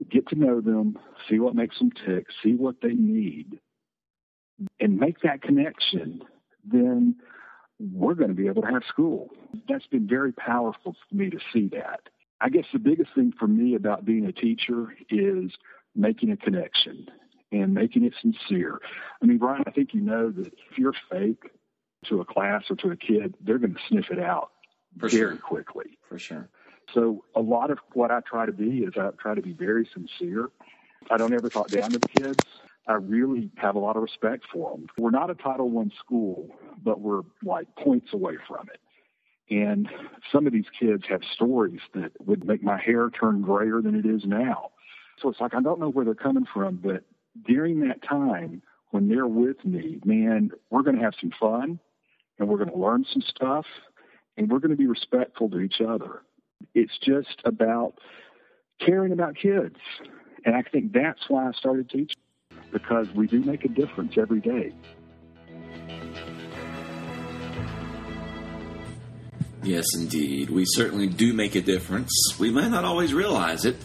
get 0.09 0.27
to 0.29 0.35
know 0.35 0.61
them, 0.61 0.97
see 1.29 1.39
what 1.39 1.55
makes 1.55 1.79
them 1.79 1.91
tick, 1.91 2.27
see 2.43 2.53
what 2.53 2.75
they 2.81 2.93
need, 2.93 3.59
and 4.79 4.97
make 4.97 5.21
that 5.21 5.41
connection, 5.41 6.21
then 6.65 7.15
we're 7.79 8.13
going 8.15 8.29
to 8.29 8.35
be 8.35 8.47
able 8.47 8.61
to 8.63 8.67
have 8.67 8.83
school. 8.87 9.29
That's 9.67 9.87
been 9.87 10.07
very 10.07 10.33
powerful 10.33 10.95
for 11.09 11.15
me 11.15 11.29
to 11.29 11.39
see 11.53 11.69
that. 11.69 12.01
I 12.41 12.49
guess 12.49 12.65
the 12.71 12.79
biggest 12.79 13.13
thing 13.15 13.33
for 13.37 13.47
me 13.47 13.75
about 13.75 14.05
being 14.05 14.25
a 14.25 14.31
teacher 14.31 14.95
is 15.09 15.51
making 15.95 16.31
a 16.31 16.37
connection 16.37 17.07
and 17.51 17.73
making 17.73 18.03
it 18.05 18.13
sincere. 18.21 18.79
I 19.21 19.25
mean, 19.25 19.37
Brian, 19.37 19.63
I 19.67 19.71
think 19.71 19.93
you 19.93 20.01
know 20.01 20.29
that 20.31 20.47
if 20.47 20.77
you're 20.77 20.93
fake 21.09 21.43
to 22.05 22.21
a 22.21 22.25
class 22.25 22.63
or 22.69 22.75
to 22.77 22.91
a 22.91 22.95
kid, 22.95 23.35
they're 23.41 23.57
going 23.57 23.73
to 23.73 23.79
sniff 23.89 24.09
it 24.11 24.19
out 24.19 24.51
For 24.97 25.09
very 25.09 25.35
sure. 25.35 25.37
quickly. 25.37 25.97
For 26.07 26.19
sure. 26.19 26.49
So 26.93 27.25
a 27.35 27.41
lot 27.41 27.71
of 27.71 27.79
what 27.93 28.11
I 28.11 28.21
try 28.21 28.45
to 28.45 28.51
be 28.51 28.79
is 28.79 28.93
I 28.97 29.09
try 29.19 29.35
to 29.35 29.41
be 29.41 29.53
very 29.53 29.87
sincere. 29.93 30.49
I 31.09 31.17
don't 31.17 31.33
ever 31.33 31.49
talk 31.49 31.69
down 31.69 31.91
to 31.93 31.99
the 31.99 32.05
kids. 32.05 32.43
I 32.87 32.93
really 32.93 33.51
have 33.57 33.75
a 33.75 33.79
lot 33.79 33.95
of 33.95 34.01
respect 34.01 34.45
for 34.51 34.71
them. 34.71 34.87
We're 34.97 35.11
not 35.11 35.29
a 35.29 35.35
Title 35.35 35.71
I 35.77 35.95
school, 35.99 36.49
but 36.83 36.99
we're 36.99 37.21
like 37.43 37.67
points 37.75 38.13
away 38.13 38.37
from 38.47 38.67
it. 38.73 38.79
And 39.53 39.89
some 40.31 40.47
of 40.47 40.53
these 40.53 40.65
kids 40.79 41.03
have 41.09 41.21
stories 41.33 41.81
that 41.93 42.11
would 42.25 42.45
make 42.45 42.63
my 42.63 42.79
hair 42.79 43.09
turn 43.09 43.41
grayer 43.41 43.81
than 43.81 43.95
it 43.95 44.05
is 44.05 44.23
now. 44.25 44.71
So 45.21 45.29
it's 45.29 45.39
like 45.39 45.53
I 45.53 45.61
don't 45.61 45.79
know 45.79 45.89
where 45.89 46.05
they're 46.05 46.15
coming 46.15 46.45
from, 46.51 46.77
but 46.77 47.03
during 47.45 47.79
that 47.87 48.03
time 48.03 48.61
when 48.91 49.07
they're 49.07 49.27
with 49.27 49.63
me, 49.65 49.99
man, 50.03 50.51
we're 50.69 50.83
going 50.83 50.95
to 50.95 51.03
have 51.03 51.13
some 51.19 51.31
fun 51.39 51.79
and 52.37 52.47
we're 52.47 52.57
going 52.57 52.71
to 52.71 52.77
learn 52.77 53.05
some 53.11 53.21
stuff 53.21 53.65
and 54.37 54.49
we're 54.49 54.59
going 54.59 54.71
to 54.71 54.77
be 54.77 54.87
respectful 54.87 55.49
to 55.49 55.59
each 55.59 55.81
other. 55.81 56.21
It's 56.73 56.97
just 57.03 57.41
about 57.45 57.95
caring 58.83 59.11
about 59.11 59.35
kids. 59.35 59.75
And 60.45 60.55
I 60.55 60.63
think 60.63 60.93
that's 60.93 61.21
why 61.27 61.47
I 61.47 61.51
started 61.51 61.89
teaching 61.89 62.15
because 62.71 63.09
we 63.13 63.27
do 63.27 63.39
make 63.41 63.65
a 63.65 63.69
difference 63.69 64.17
every 64.17 64.39
day. 64.39 64.73
Yes, 69.63 69.85
indeed. 69.95 70.49
We 70.49 70.63
certainly 70.65 71.07
do 71.07 71.33
make 71.33 71.55
a 71.55 71.61
difference. 71.61 72.11
We 72.39 72.49
might 72.49 72.69
not 72.69 72.85
always 72.85 73.13
realize 73.13 73.65
it 73.65 73.75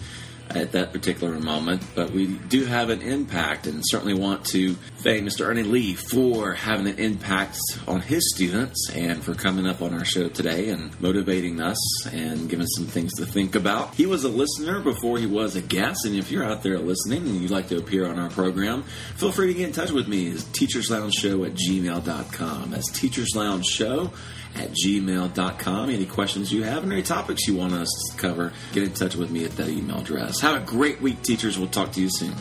at 0.54 0.72
that 0.72 0.92
particular 0.92 1.38
moment, 1.38 1.82
but 1.94 2.10
we 2.10 2.26
do 2.26 2.64
have 2.64 2.90
an 2.90 3.02
impact 3.02 3.66
and 3.66 3.82
certainly 3.84 4.14
want 4.14 4.44
to 4.46 4.74
thank 4.98 5.24
Mr. 5.24 5.46
Ernie 5.46 5.62
Lee 5.62 5.94
for 5.94 6.52
having 6.54 6.86
an 6.86 6.98
impact 6.98 7.58
on 7.86 8.00
his 8.00 8.32
students 8.34 8.90
and 8.94 9.22
for 9.22 9.34
coming 9.34 9.66
up 9.66 9.82
on 9.82 9.92
our 9.92 10.04
show 10.04 10.28
today 10.28 10.70
and 10.70 10.98
motivating 11.00 11.60
us 11.60 12.06
and 12.06 12.48
giving 12.48 12.66
some 12.66 12.86
things 12.86 13.12
to 13.14 13.26
think 13.26 13.54
about. 13.54 13.94
He 13.94 14.06
was 14.06 14.24
a 14.24 14.28
listener 14.28 14.80
before 14.80 15.18
he 15.18 15.26
was 15.26 15.56
a 15.56 15.60
guest, 15.60 16.04
and 16.06 16.14
if 16.14 16.30
you're 16.30 16.44
out 16.44 16.62
there 16.62 16.78
listening 16.78 17.22
and 17.22 17.40
you'd 17.40 17.50
like 17.50 17.68
to 17.68 17.78
appear 17.78 18.06
on 18.06 18.18
our 18.18 18.30
program, 18.30 18.82
feel 19.16 19.32
free 19.32 19.48
to 19.48 19.54
get 19.54 19.66
in 19.68 19.72
touch 19.72 19.90
with 19.90 20.08
me. 20.08 20.28
It's 20.28 20.44
teachersloungeshow 20.44 21.46
at 21.46 21.54
gmail.com. 21.54 22.70
That's 22.70 22.90
Teachers 22.90 23.34
Lounge 23.34 23.66
Show 23.66 24.12
at 24.56 24.70
gmail.com. 24.72 25.90
Any 25.90 26.06
questions 26.06 26.52
you 26.52 26.62
have 26.62 26.82
and 26.82 26.92
any 26.92 27.02
topics 27.02 27.46
you 27.46 27.56
want 27.56 27.72
us 27.72 27.88
to 28.10 28.16
cover, 28.16 28.52
get 28.72 28.82
in 28.82 28.92
touch 28.92 29.16
with 29.16 29.30
me 29.30 29.44
at 29.44 29.52
that 29.52 29.68
email 29.68 30.00
address. 30.00 30.40
Have 30.40 30.62
a 30.62 30.64
great 30.64 31.00
week, 31.00 31.22
teachers. 31.22 31.58
We'll 31.58 31.68
talk 31.68 31.92
to 31.92 32.00
you 32.00 32.08
soon. 32.10 32.34